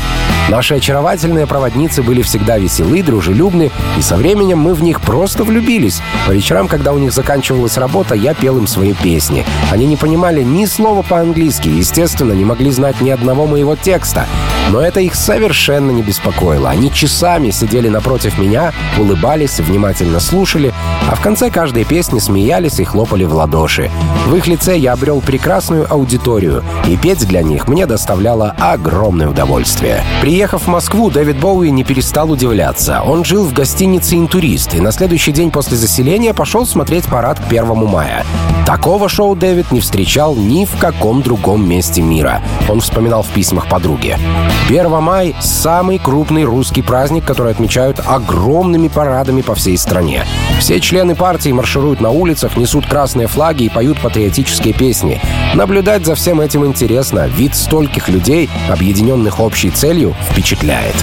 «Наши 0.50 0.76
очаровательные 0.76 1.46
проводницы 1.46 2.02
были 2.02 2.22
всегда 2.22 2.58
веселы, 2.58 3.04
дружелюбны, 3.04 3.72
и 3.98 4.02
со 4.02 4.16
временем 4.16 4.60
мы 4.60 4.74
в 4.74 4.82
них 4.82 5.02
просто 5.02 5.44
влюбились. 5.44 6.02
По 6.28 6.32
вечерам, 6.32 6.68
когда 6.68 6.94
у 6.94 6.98
них 6.98 7.12
заканчивалась 7.12 7.78
работа, 7.78 8.16
я 8.16 8.34
пел 8.34 8.58
им 8.58 8.68
свои 8.68 8.94
песни. 8.94 9.46
Они 9.72 9.86
не 9.86 9.98
понимали 9.98 10.44
ни 10.44 10.66
слова 10.66 11.02
по-английски, 11.02 11.68
естественно, 11.68 12.34
не 12.34 12.46
могли 12.46 12.72
знать 12.72 13.02
ни 13.02 13.10
одного 13.10 13.46
моего 13.46 13.76
текста. 13.76 14.26
Но 14.70 14.82
это 14.82 15.00
их 15.00 15.16
совершенно 15.16 15.92
не 15.92 16.04
беспокоило. 16.04 16.70
Они 16.70 16.92
часами 16.94 17.50
сидели 17.50 17.90
напротив 17.90 18.38
меня, 18.38 18.72
улыбались, 18.98 19.60
внимательно 19.60 20.20
слушали, 20.20 20.74
а 21.10 21.16
в 21.16 21.22
конце 21.22 21.50
каждой 21.50 21.86
песни 21.86 22.20
смеялись 22.20 22.80
и 22.80 22.84
хлопали 22.84 23.26
в 23.26 23.34
ладоши. 23.34 23.90
В 24.28 24.36
их 24.36 24.48
лице 24.48 24.78
я 24.78 24.94
обрел 24.94 25.22
прекрасную 25.22 25.92
аудиторию, 25.92 26.64
и 26.88 26.96
петь 26.98 27.28
для 27.28 27.42
них 27.42 27.68
мне 27.68 27.88
доставляло 27.88 28.56
огромное 28.60 29.30
удовольствие. 29.30 30.04
Приехав 30.22 30.64
в 30.64 30.68
Москву, 30.68 31.10
Дэвид 31.10 31.40
Боуи 31.40 31.70
не 31.70 31.84
перестал 31.84 32.32
удивляться. 32.32 33.02
Он 33.02 33.26
жил 33.26 33.46
в 33.46 33.54
гостинице 33.54 34.16
«Интурист» 34.16 34.76
и 34.76 34.82
на 34.82 34.92
следующий 34.92 35.32
день 35.32 35.50
после 35.50 35.78
заселения 35.78 36.34
пошел 36.34 36.66
смотреть 36.66 37.06
парад 37.06 37.40
к 37.40 37.48
1 37.48 37.76
мая. 37.88 38.24
Такого 38.68 39.10
шоу 39.10 39.36
Дэвид 39.36 39.72
не 39.72 39.80
встречал 39.80 40.36
ни 40.36 40.66
в 40.66 40.78
каком 40.78 41.24
другом 41.24 41.68
месте 41.68 42.04
мира. 42.04 42.44
Он 42.68 42.82
вспоминал 42.82 43.24
в 43.24 43.30
письмах 43.30 43.68
подруге. 43.68 44.20
1 44.68 45.02
май— 45.02 45.36
самый 45.42 45.98
крупный 45.98 46.44
русский 46.44 46.82
праздник, 46.82 47.26
который 47.26 47.52
отмечают 47.52 48.00
огромными 48.06 48.88
парадами 48.88 49.42
по 49.42 49.56
всей 49.56 49.78
стране. 49.78 50.26
Все 50.60 50.80
члены 50.80 51.16
партии 51.16 51.52
маршируют 51.52 52.02
на 52.02 52.12
улицах, 52.12 52.58
несут 52.58 52.86
красные 52.86 53.28
флаги 53.28 53.64
и 53.64 53.70
поют 53.70 54.00
патриотические 54.00 54.74
песни. 54.74 55.22
Наблюдать 55.56 56.06
за 56.06 56.16
всем 56.16 56.42
этим 56.42 56.66
интересно. 56.66 57.28
Вид 57.28 57.56
стольких 57.56 58.10
людей, 58.10 58.50
объединенных 58.70 59.40
общей 59.40 59.72
целью, 59.72 60.16
впечатляет. 60.30 60.96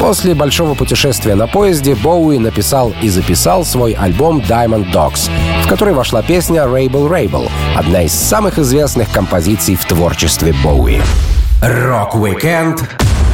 После 0.00 0.34
большого 0.34 0.74
путешествия 0.74 1.34
на 1.34 1.46
поезде 1.46 1.94
Боуи 1.94 2.38
написал 2.38 2.92
и 3.00 3.08
записал 3.08 3.64
свой 3.64 3.92
альбом 3.92 4.40
Diamond 4.40 4.92
Dogs, 4.92 5.30
в 5.64 5.68
который 5.68 5.94
вошла 5.94 6.22
песня 6.22 6.62
Rebel 6.62 7.08
Rebel, 7.08 7.50
одна 7.76 8.02
из 8.02 8.12
самых 8.12 8.58
известных 8.58 9.10
композиций 9.10 9.76
в 9.76 9.84
творчестве 9.84 10.54
Боуи. 10.64 11.00
Рок-викенд 11.66 12.84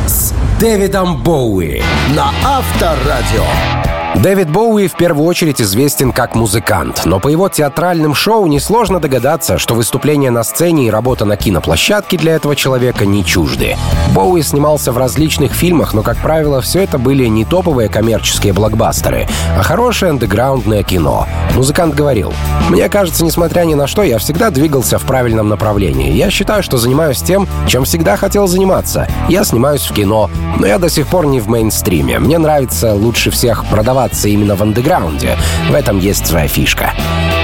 с 0.06 0.32
Дэвидом 0.60 1.20
Боуи 1.20 1.82
на 2.14 2.30
Авторадио. 2.44 3.89
Дэвид 4.16 4.50
Боуи 4.50 4.86
в 4.86 4.96
первую 4.96 5.24
очередь 5.24 5.62
известен 5.62 6.12
как 6.12 6.34
музыкант, 6.34 7.02
но 7.06 7.20
по 7.20 7.28
его 7.28 7.48
театральным 7.48 8.14
шоу 8.14 8.46
несложно 8.46 9.00
догадаться, 9.00 9.56
что 9.56 9.74
выступление 9.74 10.30
на 10.30 10.42
сцене 10.42 10.88
и 10.88 10.90
работа 10.90 11.24
на 11.24 11.36
киноплощадке 11.36 12.18
для 12.18 12.34
этого 12.34 12.54
человека 12.54 13.06
не 13.06 13.24
чужды. 13.24 13.76
Боуи 14.14 14.42
снимался 14.42 14.92
в 14.92 14.98
различных 14.98 15.52
фильмах, 15.52 15.94
но, 15.94 16.02
как 16.02 16.18
правило, 16.18 16.60
все 16.60 16.82
это 16.82 16.98
были 16.98 17.26
не 17.26 17.44
топовые 17.44 17.88
коммерческие 17.88 18.52
блокбастеры, 18.52 19.28
а 19.56 19.62
хорошее 19.62 20.10
андеграундное 20.10 20.82
кино. 20.82 21.26
Музыкант 21.54 21.94
говорил, 21.94 22.32
«Мне 22.68 22.88
кажется, 22.88 23.24
несмотря 23.24 23.62
ни 23.62 23.74
на 23.74 23.86
что, 23.86 24.02
я 24.02 24.18
всегда 24.18 24.50
двигался 24.50 24.98
в 24.98 25.04
правильном 25.04 25.48
направлении. 25.48 26.12
Я 26.12 26.30
считаю, 26.30 26.62
что 26.62 26.76
занимаюсь 26.76 27.22
тем, 27.22 27.48
чем 27.66 27.84
всегда 27.84 28.16
хотел 28.16 28.46
заниматься. 28.48 29.08
Я 29.28 29.44
снимаюсь 29.44 29.82
в 29.82 29.94
кино, 29.94 30.28
но 30.58 30.66
я 30.66 30.78
до 30.78 30.90
сих 30.90 31.06
пор 31.06 31.26
не 31.26 31.40
в 31.40 31.48
мейнстриме. 31.48 32.18
Мне 32.18 32.38
нравится 32.38 32.94
лучше 32.94 33.30
всех 33.30 33.64
продаваться 34.00 34.28
именно 34.28 34.56
в 34.56 34.62
андеграунде. 34.62 35.36
В 35.68 35.74
этом 35.74 35.98
есть 35.98 36.26
своя 36.26 36.48
фишка. 36.48 36.94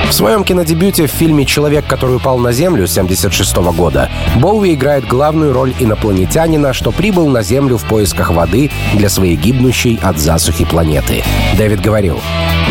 В 0.09 0.13
своем 0.13 0.45
кинодебюте 0.45 1.07
в 1.07 1.11
фильме 1.11 1.45
«Человек, 1.45 1.87
который 1.87 2.17
упал 2.17 2.39
на 2.39 2.53
Землю» 2.53 2.85
1976 2.85 3.57
года 3.77 4.09
Боуи 4.37 4.73
играет 4.75 5.07
главную 5.07 5.53
роль 5.53 5.75
инопланетянина, 5.79 6.73
что 6.73 6.93
прибыл 6.93 7.29
на 7.29 7.43
Землю 7.43 7.77
в 7.77 7.85
поисках 7.85 8.31
воды 8.31 8.71
для 8.95 9.09
своей 9.09 9.37
гибнущей 9.37 9.99
от 10.03 10.19
засухи 10.19 10.65
планеты. 10.65 11.25
Дэвид 11.59 11.81
говорил, 11.81 12.21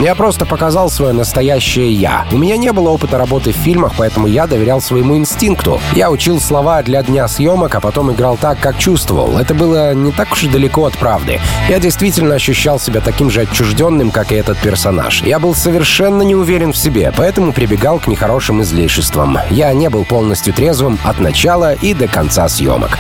Я 0.02 0.14
просто 0.14 0.46
показал 0.46 0.90
свое 0.90 1.14
настоящее 1.14 1.90
«я». 1.90 2.26
У 2.34 2.38
меня 2.38 2.58
не 2.58 2.74
было 2.74 2.90
опыта 2.90 3.18
работы 3.18 3.54
в 3.54 3.56
фильмах, 3.56 3.94
поэтому 3.98 4.28
я 4.28 4.46
доверял 4.46 4.82
своему 4.82 5.16
инстинкту. 5.16 5.80
Я 5.94 6.12
учил 6.12 6.42
слова 6.42 6.84
для 6.84 7.02
дня 7.02 7.30
съемок, 7.30 7.76
а 7.76 7.80
потом 7.80 8.12
играл 8.12 8.36
так, 8.36 8.60
как 8.60 8.78
чувствовал. 8.78 9.38
Это 9.38 9.54
было 9.54 9.94
не 9.94 10.12
так 10.12 10.34
уж 10.34 10.44
и 10.44 10.50
далеко 10.50 10.86
от 10.86 10.98
правды. 10.98 11.40
Я 11.70 11.80
действительно 11.80 12.36
ощущал 12.36 12.78
себя 12.78 13.00
таким 13.00 13.30
же 13.30 13.42
отчужденным, 13.42 14.12
как 14.12 14.34
и 14.34 14.36
этот 14.36 14.58
персонаж. 14.58 15.22
Я 15.24 15.40
был 15.40 15.56
совершенно 15.56 16.24
не 16.24 16.36
уверен 16.36 16.74
в 16.74 16.78
себе, 16.78 17.14
поэтому 17.16 17.54
прибегал 17.54 18.00
к 18.00 18.08
нехорошим 18.08 18.62
излишествам. 18.64 19.38
Я 19.50 19.74
не 19.74 19.90
был 19.90 20.04
полностью 20.04 20.54
трезвым 20.54 21.00
от 21.06 21.20
начала 21.20 21.74
и 21.74 21.94
до 21.94 22.10
конца 22.10 22.50
съемок. 22.50 23.00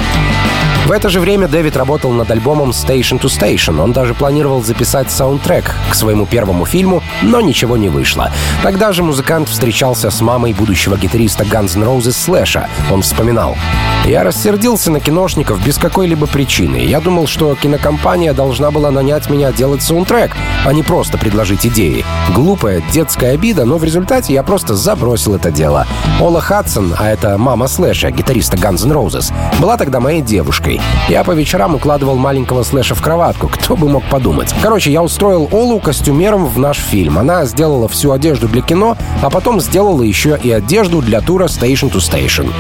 В 0.86 0.91
это 0.91 1.10
же 1.10 1.19
время 1.19 1.48
Дэвид 1.48 1.76
работал 1.78 2.12
над 2.12 2.30
альбомом 2.30 2.69
Station 2.69 3.19
to 3.19 3.24
Station. 3.24 3.82
Он 3.82 3.91
даже 3.91 4.13
планировал 4.13 4.62
записать 4.63 5.10
саундтрек 5.10 5.74
к 5.89 5.95
своему 5.95 6.28
первому 6.28 6.67
фильму, 6.67 7.02
но 7.24 7.41
ничего 7.41 7.76
не 7.76 7.89
вышло. 7.89 8.32
Тогда 8.62 8.93
же 8.93 9.02
музыкант 9.02 9.50
встречался 9.50 10.12
с 10.12 10.21
мамой 10.21 10.54
будущего 10.54 10.95
гитариста 10.95 11.43
Guns 11.43 11.76
N' 11.76 11.84
Roses 11.84 12.12
Слэша. 12.12 12.69
Он 12.91 13.02
вспоминал. 13.02 13.58
«Я 14.06 14.24
рассердился 14.24 14.91
на 14.91 15.00
киношников 15.00 15.60
без 15.65 15.80
какой-либо 15.80 16.28
причины. 16.28 16.76
Я 16.76 17.02
думал, 17.02 17.26
что 17.26 17.56
кинокомпания 17.56 18.34
должна 18.34 18.69
была 18.69 18.91
нанять 18.91 19.28
меня 19.32 19.52
делать 19.52 19.82
саундтрек, 19.82 20.34
а 20.65 20.71
не 20.71 20.84
просто 20.84 21.17
предложить 21.17 21.65
идеи. 21.65 22.06
Глупая 22.36 22.84
детская 22.91 23.32
обида, 23.32 23.65
но 23.65 23.80
в 23.80 23.84
результате 23.84 24.34
я 24.34 24.43
просто 24.43 24.76
забросил 24.76 25.34
это 25.34 25.50
дело. 25.50 25.88
Ола 26.21 26.41
Хадсон, 26.41 26.93
а 26.95 27.10
это 27.10 27.39
мама 27.39 27.67
Слэша, 27.67 28.12
гитариста 28.12 28.56
Guns 28.56 28.86
N' 28.86 28.91
Roses, 28.91 29.34
была 29.60 29.78
тогда 29.78 30.00
моей 30.00 30.21
девушкой. 30.21 30.75
Я 31.10 31.24
по 31.24 31.32
вечерам 31.32 31.76
укладывал 31.76 32.18
маленького 32.18 32.64
слэша 32.64 32.96
в 32.96 33.02
кроватку. 33.02 33.48
Кто 33.48 33.76
бы 33.76 33.90
мог 33.90 34.04
подумать. 34.10 34.54
Короче, 34.62 34.92
я 34.92 35.04
устроил 35.04 35.48
Олу 35.52 35.80
костюмером 35.80 36.46
в 36.46 36.60
наш 36.60 36.78
фильм. 36.78 37.18
Она 37.18 37.46
сделала 37.46 37.88
всю 37.88 38.12
одежду 38.12 38.48
для 38.48 38.62
кино, 38.62 38.98
а 39.22 39.30
потом 39.30 39.60
сделала 39.60 40.02
еще 40.02 40.40
и 40.42 40.52
одежду 40.52 41.02
для 41.02 41.22
тура 41.22 41.46
Station 41.46 41.92
to 41.92 41.98
Station. 41.98 42.52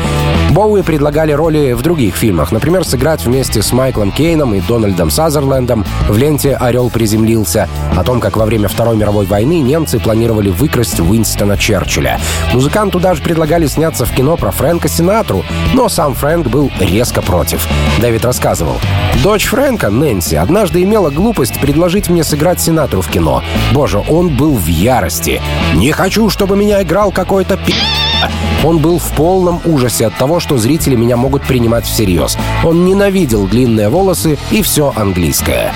Боуи 0.51 0.83
предлагали 0.83 1.31
роли 1.31 1.73
в 1.73 1.81
других 1.81 2.15
фильмах. 2.15 2.51
Например, 2.51 2.85
сыграть 2.85 3.25
вместе 3.25 3.61
с 3.61 3.73
Майклом 3.73 4.11
Кейном 4.11 4.53
и 4.53 4.61
Дональдом 4.61 5.09
Сазерлендом 5.09 5.83
в 6.07 6.17
ленте 6.17 6.55
«Орел 6.55 6.89
приземлился» 6.89 7.67
о 7.97 8.03
том, 8.03 8.19
как 8.19 8.37
во 8.37 8.45
время 8.45 8.69
Второй 8.69 8.95
мировой 8.95 9.25
войны 9.25 9.59
немцы 9.59 9.99
планировали 9.99 10.49
выкрасть 10.49 10.99
Уинстона 10.99 11.57
Черчилля. 11.57 12.19
Музыканту 12.53 12.99
даже 12.99 13.21
предлагали 13.21 13.67
сняться 13.67 14.05
в 14.05 14.13
кино 14.13 14.37
про 14.37 14.51
Фрэнка 14.51 14.87
Синатру, 14.87 15.43
но 15.73 15.89
сам 15.89 16.13
Фрэнк 16.13 16.47
был 16.47 16.71
резко 16.79 17.21
против. 17.21 17.67
Дэвид 18.05 18.23
рассказывал. 18.23 18.75
Дочь 19.23 19.45
Фрэнка, 19.45 19.89
Нэнси, 19.89 20.35
однажды 20.35 20.83
имела 20.83 21.09
глупость 21.09 21.59
предложить 21.59 22.07
мне 22.07 22.23
сыграть 22.23 22.61
Синатру 22.61 23.01
в 23.01 23.09
кино. 23.09 23.41
Боже, 23.73 23.97
он 23.97 24.29
был 24.29 24.53
в 24.53 24.67
ярости. 24.67 25.41
«Не 25.73 25.91
хочу, 25.91 26.29
чтобы 26.29 26.55
меня 26.55 26.83
играл 26.83 27.11
какой-то 27.11 27.57
пи***». 27.57 27.73
Он 28.63 28.77
был 28.77 28.99
в 28.99 29.11
полном 29.13 29.59
ужасе 29.65 30.05
от 30.05 30.15
того, 30.17 30.39
что 30.39 30.59
зрители 30.59 30.95
меня 30.95 31.17
могут 31.17 31.41
принимать 31.47 31.87
всерьез. 31.87 32.37
Он 32.63 32.85
ненавидел 32.85 33.47
длинные 33.47 33.89
волосы 33.89 34.37
и 34.51 34.61
все 34.61 34.93
английское. 34.95 35.73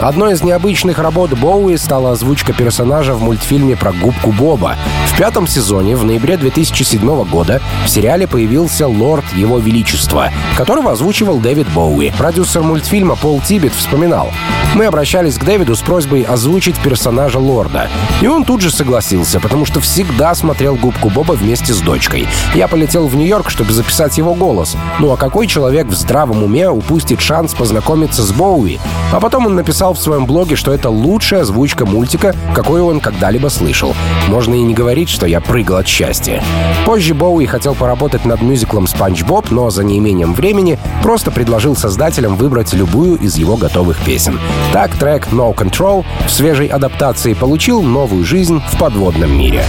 Одной 0.00 0.34
из 0.34 0.42
необычных 0.42 0.98
работ 0.98 1.30
Боуи 1.30 1.76
стала 1.76 2.12
озвучка 2.12 2.52
персонажа 2.52 3.14
в 3.14 3.22
мультфильме 3.22 3.76
про 3.76 3.92
губку 3.92 4.30
Боба. 4.30 4.76
В 5.06 5.16
пятом 5.16 5.46
сезоне, 5.46 5.96
в 5.96 6.04
ноябре 6.04 6.36
2007 6.36 7.24
года, 7.24 7.62
в 7.86 7.88
сериале 7.88 8.26
появился 8.26 8.86
Лорд 8.86 9.24
Его 9.32 9.58
Величества, 9.58 10.30
которого 10.54 10.92
озвучивал 10.92 11.38
Дэвид 11.38 11.66
Боуи. 11.68 12.12
Продюсер 12.18 12.62
мультфильма 12.62 13.16
Пол 13.16 13.40
Тибет 13.40 13.72
вспоминал. 13.72 14.28
Мы 14.74 14.84
обращались 14.84 15.38
к 15.38 15.44
Дэвиду 15.44 15.74
с 15.74 15.80
просьбой 15.80 16.22
озвучить 16.22 16.78
персонажа 16.78 17.38
Лорда. 17.38 17.88
И 18.20 18.26
он 18.26 18.44
тут 18.44 18.60
же 18.60 18.70
согласился, 18.70 19.40
потому 19.40 19.64
что 19.64 19.80
всегда 19.80 20.34
смотрел 20.34 20.76
губку 20.76 21.08
Боба 21.08 21.32
вместе 21.32 21.72
с 21.72 21.80
дочкой. 21.80 22.28
Я 22.54 22.68
полетел 22.68 23.08
в 23.08 23.16
Нью-Йорк, 23.16 23.48
чтобы 23.48 23.72
записать 23.72 24.18
его 24.18 24.34
голос. 24.34 24.76
Ну 25.00 25.10
а 25.10 25.16
какой 25.16 25.46
человек 25.46 25.86
в 25.86 25.94
здравом 25.94 26.42
уме 26.42 26.68
упустит 26.68 27.22
шанс 27.22 27.54
познакомиться 27.54 28.22
с 28.22 28.30
Боуи? 28.32 28.78
А 29.12 29.20
потом 29.20 29.46
он 29.46 29.54
написал 29.54 29.85
в 29.94 29.98
своем 29.98 30.26
блоге, 30.26 30.56
что 30.56 30.72
это 30.72 30.90
лучшая 30.90 31.42
озвучка 31.42 31.86
мультика, 31.86 32.34
какую 32.54 32.86
он 32.86 33.00
когда-либо 33.00 33.48
слышал. 33.48 33.94
Можно 34.28 34.54
и 34.54 34.62
не 34.62 34.74
говорить, 34.74 35.08
что 35.08 35.26
я 35.26 35.40
прыгал 35.40 35.76
от 35.76 35.86
счастья. 35.86 36.42
Позже 36.84 37.14
Боуи 37.14 37.46
хотел 37.46 37.74
поработать 37.74 38.24
над 38.24 38.42
мюзиклом 38.42 38.86
«Спанч 38.86 39.22
Боб», 39.22 39.50
но 39.50 39.70
за 39.70 39.84
неимением 39.84 40.34
времени 40.34 40.78
просто 41.02 41.30
предложил 41.30 41.76
создателям 41.76 42.36
выбрать 42.36 42.72
любую 42.72 43.16
из 43.16 43.36
его 43.36 43.56
готовых 43.56 43.98
песен. 43.98 44.38
Так 44.72 44.96
трек 44.96 45.28
«No 45.28 45.54
Control» 45.54 46.04
в 46.26 46.30
свежей 46.30 46.66
адаптации 46.66 47.34
получил 47.34 47.82
новую 47.82 48.24
жизнь 48.24 48.62
в 48.72 48.78
подводном 48.78 49.36
мире. 49.36 49.64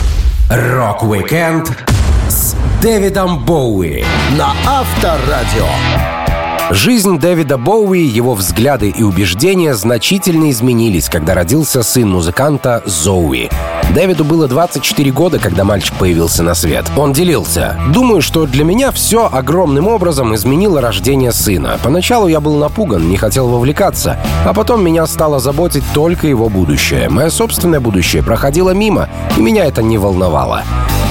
Рок-викенд 0.50 1.72
с 2.30 2.56
Дэвидом 2.82 3.44
Боуи 3.44 4.04
на 4.38 4.54
Авторадио. 4.66 6.17
Жизнь 6.72 7.18
Дэвида 7.18 7.58
Боуи, 7.58 8.02
его 8.02 8.34
взгляды 8.34 8.90
и 8.90 9.02
убеждения 9.02 9.74
значительно 9.74 10.52
изменились, 10.52 11.08
когда 11.08 11.34
родился 11.34 11.82
сын 11.82 12.10
музыканта 12.10 12.84
Зоуи. 12.86 13.50
Дэвиду 13.96 14.26
было 14.26 14.50
24 14.50 15.12
года, 15.12 15.40
когда 15.40 15.64
мальчик 15.64 15.96
появился 15.96 16.44
на 16.44 16.56
свет. 16.56 16.86
Он 16.98 17.14
делился. 17.14 17.80
«Думаю, 17.94 18.22
что 18.22 18.46
для 18.46 18.66
меня 18.66 18.92
все 18.92 19.30
огромным 19.32 19.88
образом 19.88 20.36
изменило 20.36 20.82
рождение 20.82 21.32
сына. 21.32 21.80
Поначалу 21.82 22.28
я 22.28 22.42
был 22.42 22.58
напуган, 22.58 23.08
не 23.08 23.16
хотел 23.16 23.48
вовлекаться, 23.48 24.20
а 24.46 24.54
потом 24.54 24.84
меня 24.84 25.08
стало 25.08 25.40
заботить 25.40 25.86
только 25.94 26.28
его 26.28 26.50
будущее. 26.50 27.08
Мое 27.08 27.30
собственное 27.30 27.80
будущее 27.80 28.24
проходило 28.24 28.72
мимо, 28.72 29.08
и 29.38 29.42
меня 29.42 29.64
это 29.66 29.82
не 29.82 29.98
волновало. 29.98 30.64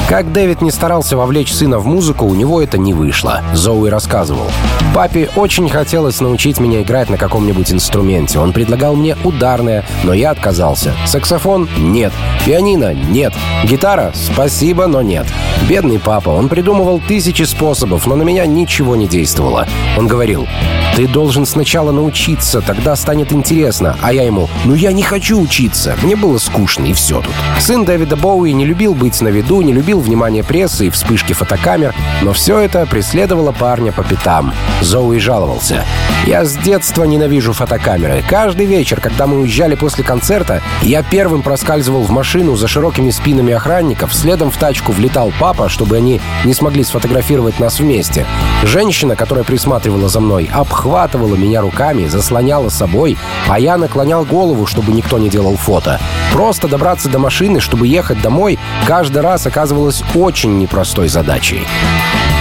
Как 0.08 0.32
Дэвид 0.32 0.62
не 0.62 0.70
старался 0.70 1.16
вовлечь 1.16 1.52
сына 1.52 1.80
в 1.80 1.86
музыку, 1.86 2.26
у 2.26 2.34
него 2.36 2.62
это 2.62 2.78
не 2.78 2.94
вышло. 2.94 3.42
Зоуи 3.54 3.90
рассказывал. 3.90 4.46
Папе 4.94 5.28
очень 5.34 5.68
хотелось 5.68 6.20
научить 6.20 6.60
меня 6.60 6.82
играть 6.82 7.10
на 7.10 7.16
каком-нибудь 7.16 7.72
инструменте. 7.72 8.38
Он 8.38 8.52
предлагал 8.52 8.94
мне 8.94 9.16
ударное, 9.24 9.84
но 10.04 10.14
я 10.14 10.30
отказался. 10.30 10.94
Саксофон— 11.06 11.68
нет. 11.76 12.12
Пианино— 12.44 12.94
нет. 13.10 13.34
Гитара— 13.64 14.12
спасибо, 14.14 14.86
но 14.86 15.02
нет. 15.02 15.26
Бедный 15.68 15.98
папа, 15.98 16.30
он 16.30 16.48
придумывал 16.48 17.00
тысячи 17.00 17.42
способов, 17.42 18.06
но 18.06 18.14
на 18.14 18.22
меня 18.22 18.46
ничего 18.46 18.94
не 18.94 19.08
действовало. 19.08 19.66
Он 19.98 20.06
говорил, 20.06 20.46
ты 20.94 21.08
должен 21.08 21.44
сначала 21.44 21.90
научиться, 21.90 22.60
тогда 22.60 22.94
станет 22.94 23.32
интересно. 23.32 23.96
А 24.00 24.12
я 24.12 24.22
ему, 24.22 24.48
ну 24.64 24.74
я 24.74 24.92
не 24.92 25.02
хочу 25.02 25.40
учиться. 25.40 25.96
Мне 26.02 26.14
было 26.14 26.38
скучно, 26.38 26.84
и 26.84 26.92
все 26.92 27.20
тут. 27.20 27.34
Сын 27.58 27.84
Дэвида 27.84 28.16
Боуи 28.16 28.52
не 28.52 28.64
любил 28.64 28.94
быть 28.94 29.20
на 29.20 29.28
виду, 29.28 29.60
не 29.60 29.72
любил 29.72 29.95
внимание 30.00 30.44
прессы 30.44 30.86
и 30.86 30.90
вспышки 30.90 31.32
фотокамер, 31.32 31.94
но 32.22 32.32
все 32.32 32.58
это 32.58 32.86
преследовало 32.86 33.52
парня 33.52 33.92
по 33.92 34.02
пятам. 34.02 34.52
Зоуи 34.80 35.18
жаловался. 35.18 35.84
«Я 36.26 36.44
с 36.44 36.56
детства 36.56 37.04
ненавижу 37.04 37.52
фотокамеры. 37.52 38.24
Каждый 38.28 38.66
вечер, 38.66 39.00
когда 39.00 39.26
мы 39.26 39.40
уезжали 39.40 39.74
после 39.74 40.02
концерта, 40.02 40.62
я 40.82 41.02
первым 41.02 41.42
проскальзывал 41.42 42.02
в 42.02 42.10
машину 42.10 42.56
за 42.56 42.66
широкими 42.66 43.10
спинами 43.10 43.52
охранников, 43.52 44.12
следом 44.12 44.50
в 44.50 44.56
тачку 44.56 44.92
влетал 44.92 45.32
папа, 45.38 45.68
чтобы 45.68 45.96
они 45.96 46.20
не 46.44 46.54
смогли 46.54 46.82
сфотографировать 46.82 47.60
нас 47.60 47.78
вместе. 47.78 48.26
Женщина, 48.64 49.14
которая 49.14 49.44
присматривала 49.44 50.08
за 50.08 50.18
мной, 50.18 50.50
обхватывала 50.52 51.36
меня 51.36 51.60
руками, 51.60 52.06
заслоняла 52.06 52.68
собой, 52.68 53.16
а 53.48 53.60
я 53.60 53.76
наклонял 53.76 54.24
голову, 54.24 54.66
чтобы 54.66 54.92
никто 54.92 55.18
не 55.18 55.28
делал 55.28 55.56
фото. 55.56 56.00
Просто 56.32 56.66
добраться 56.66 57.08
до 57.08 57.18
машины, 57.18 57.60
чтобы 57.60 57.86
ехать 57.86 58.20
домой, 58.20 58.58
каждый 58.86 59.22
раз 59.22 59.46
оказывалось 59.46 59.85
очень 60.14 60.58
непростой 60.58 61.08
задачей. 61.08 61.66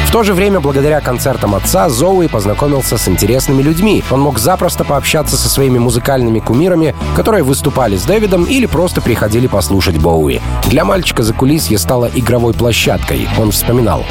В 0.05 0.11
то 0.11 0.23
же 0.23 0.33
время, 0.33 0.61
благодаря 0.61 1.01
концертам 1.01 1.55
отца, 1.55 1.89
Зоуи 1.89 2.27
познакомился 2.27 2.97
с 2.97 3.07
интересными 3.09 3.61
людьми. 3.61 4.01
Он 4.11 4.21
мог 4.21 4.39
запросто 4.39 4.85
пообщаться 4.85 5.35
со 5.35 5.49
своими 5.49 5.77
музыкальными 5.77 6.39
кумирами, 6.39 6.95
которые 7.17 7.43
выступали 7.43 7.97
с 7.97 8.03
Дэвидом 8.03 8.45
или 8.45 8.65
просто 8.65 9.01
приходили 9.01 9.47
послушать 9.47 9.97
Боуи. 9.97 10.39
Для 10.67 10.85
мальчика 10.85 11.21
за 11.21 11.33
кулисье 11.33 11.77
стало 11.77 12.09
игровой 12.13 12.53
площадкой, 12.53 13.27
он 13.37 13.51
вспоминал. 13.51 14.05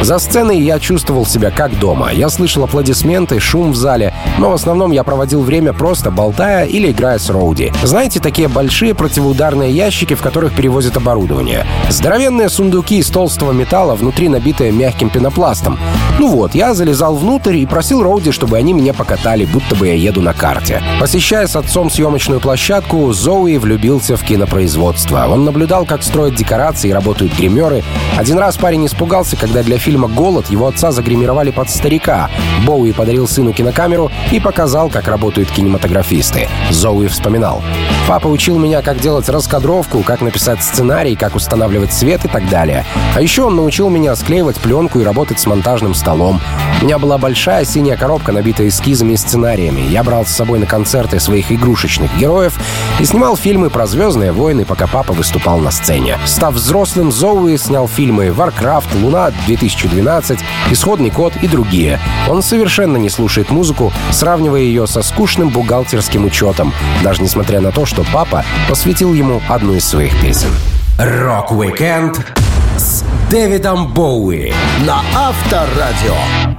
За 0.00 0.20
сценой 0.20 0.60
я 0.60 0.78
чувствовал 0.78 1.26
себя 1.26 1.50
как 1.50 1.76
дома. 1.80 2.12
Я 2.12 2.28
слышал 2.28 2.62
аплодисменты, 2.62 3.40
шум 3.40 3.72
в 3.72 3.76
зале, 3.76 4.14
но 4.38 4.50
в 4.50 4.54
основном 4.54 4.92
я 4.92 5.02
проводил 5.02 5.42
время 5.42 5.72
просто 5.72 6.12
болтая 6.12 6.66
или 6.66 6.92
играя 6.92 7.18
с 7.18 7.30
Роуди. 7.30 7.72
Знаете, 7.82 8.20
такие 8.20 8.46
большие 8.46 8.94
противоударные 8.94 9.72
ящики, 9.72 10.14
в 10.14 10.22
которых 10.22 10.54
перевозят 10.54 10.96
оборудование. 10.96 11.66
Здоровенные 11.90 12.48
сундуки 12.48 12.98
из 12.98 13.08
толстого 13.08 13.50
металла, 13.50 13.96
внутри 13.96 14.28
набитые 14.28 14.70
мягким 14.70 15.10
пенопластом. 15.10 15.37
Ну 16.18 16.28
вот, 16.28 16.54
я 16.54 16.74
залезал 16.74 17.14
внутрь 17.14 17.58
и 17.58 17.66
просил 17.66 18.02
Роуди, 18.02 18.32
чтобы 18.32 18.56
они 18.56 18.72
меня 18.72 18.92
покатали, 18.92 19.44
будто 19.44 19.76
бы 19.76 19.86
я 19.86 19.94
еду 19.94 20.20
на 20.20 20.34
карте. 20.34 20.82
Посещая 21.00 21.46
с 21.46 21.54
отцом 21.54 21.90
съемочную 21.90 22.40
площадку, 22.40 23.12
Зоуи 23.12 23.56
влюбился 23.56 24.16
в 24.16 24.24
кинопроизводство. 24.24 25.26
Он 25.28 25.44
наблюдал, 25.44 25.86
как 25.86 26.02
строят 26.02 26.34
декорации 26.34 26.88
и 26.88 26.92
работают 26.92 27.36
гримеры. 27.36 27.84
Один 28.16 28.36
раз 28.38 28.56
парень 28.56 28.86
испугался, 28.86 29.36
когда 29.36 29.62
для 29.62 29.78
фильма 29.78 30.08
«Голод» 30.08 30.50
его 30.50 30.66
отца 30.66 30.90
загримировали 30.90 31.52
под 31.52 31.70
старика. 31.70 32.30
Боуи 32.66 32.90
подарил 32.90 33.28
сыну 33.28 33.52
кинокамеру 33.52 34.10
и 34.32 34.40
показал, 34.40 34.90
как 34.90 35.06
работают 35.06 35.50
кинематографисты. 35.52 36.48
Зоуи 36.70 37.06
вспоминал. 37.06 37.62
«Папа 38.08 38.26
учил 38.26 38.58
меня, 38.58 38.82
как 38.82 38.98
делать 38.98 39.28
раскадровку, 39.28 40.02
как 40.02 40.20
написать 40.20 40.64
сценарий, 40.64 41.14
как 41.14 41.36
устанавливать 41.36 41.92
свет 41.92 42.24
и 42.24 42.28
так 42.28 42.48
далее. 42.48 42.84
А 43.14 43.20
еще 43.20 43.42
он 43.44 43.54
научил 43.54 43.88
меня 43.88 44.16
склеивать 44.16 44.56
пленку 44.56 44.98
и 44.98 45.04
работать 45.04 45.27
с 45.36 45.46
монтажным 45.46 45.94
столом. 45.94 46.40
У 46.80 46.84
меня 46.84 46.98
была 46.98 47.18
большая 47.18 47.64
синяя 47.64 47.96
коробка, 47.96 48.32
набитая 48.32 48.68
эскизами 48.68 49.14
и 49.14 49.16
сценариями. 49.16 49.80
Я 49.80 50.04
брал 50.04 50.24
с 50.24 50.30
собой 50.30 50.60
на 50.60 50.66
концерты 50.66 51.18
своих 51.18 51.50
игрушечных 51.50 52.16
героев 52.16 52.58
и 53.00 53.04
снимал 53.04 53.36
фильмы 53.36 53.68
про 53.68 53.86
«Звездные 53.86 54.30
войны», 54.30 54.64
пока 54.64 54.86
папа 54.86 55.12
выступал 55.12 55.58
на 55.58 55.72
сцене. 55.72 56.18
Став 56.24 56.54
взрослым, 56.54 57.10
Зоуи 57.10 57.56
снял 57.56 57.88
фильмы 57.88 58.26
«Warcraft», 58.28 59.02
«Луна-2012», 59.02 60.38
«Исходный 60.70 61.10
код» 61.10 61.34
и 61.42 61.48
другие. 61.48 61.98
Он 62.28 62.42
совершенно 62.42 62.96
не 62.96 63.10
слушает 63.10 63.50
музыку, 63.50 63.92
сравнивая 64.12 64.60
ее 64.60 64.86
со 64.86 65.02
скучным 65.02 65.48
бухгалтерским 65.48 66.24
учетом, 66.24 66.72
даже 67.02 67.22
несмотря 67.22 67.60
на 67.60 67.72
то, 67.72 67.86
что 67.86 68.04
папа 68.12 68.44
посвятил 68.68 69.12
ему 69.14 69.42
одну 69.48 69.74
из 69.74 69.84
своих 69.84 70.18
песен. 70.20 70.50
Рок-викенд 70.98 72.24
Дэвидом 73.30 73.92
Боуи 73.92 74.54
на 74.86 75.02
Авторадио. 75.14 76.57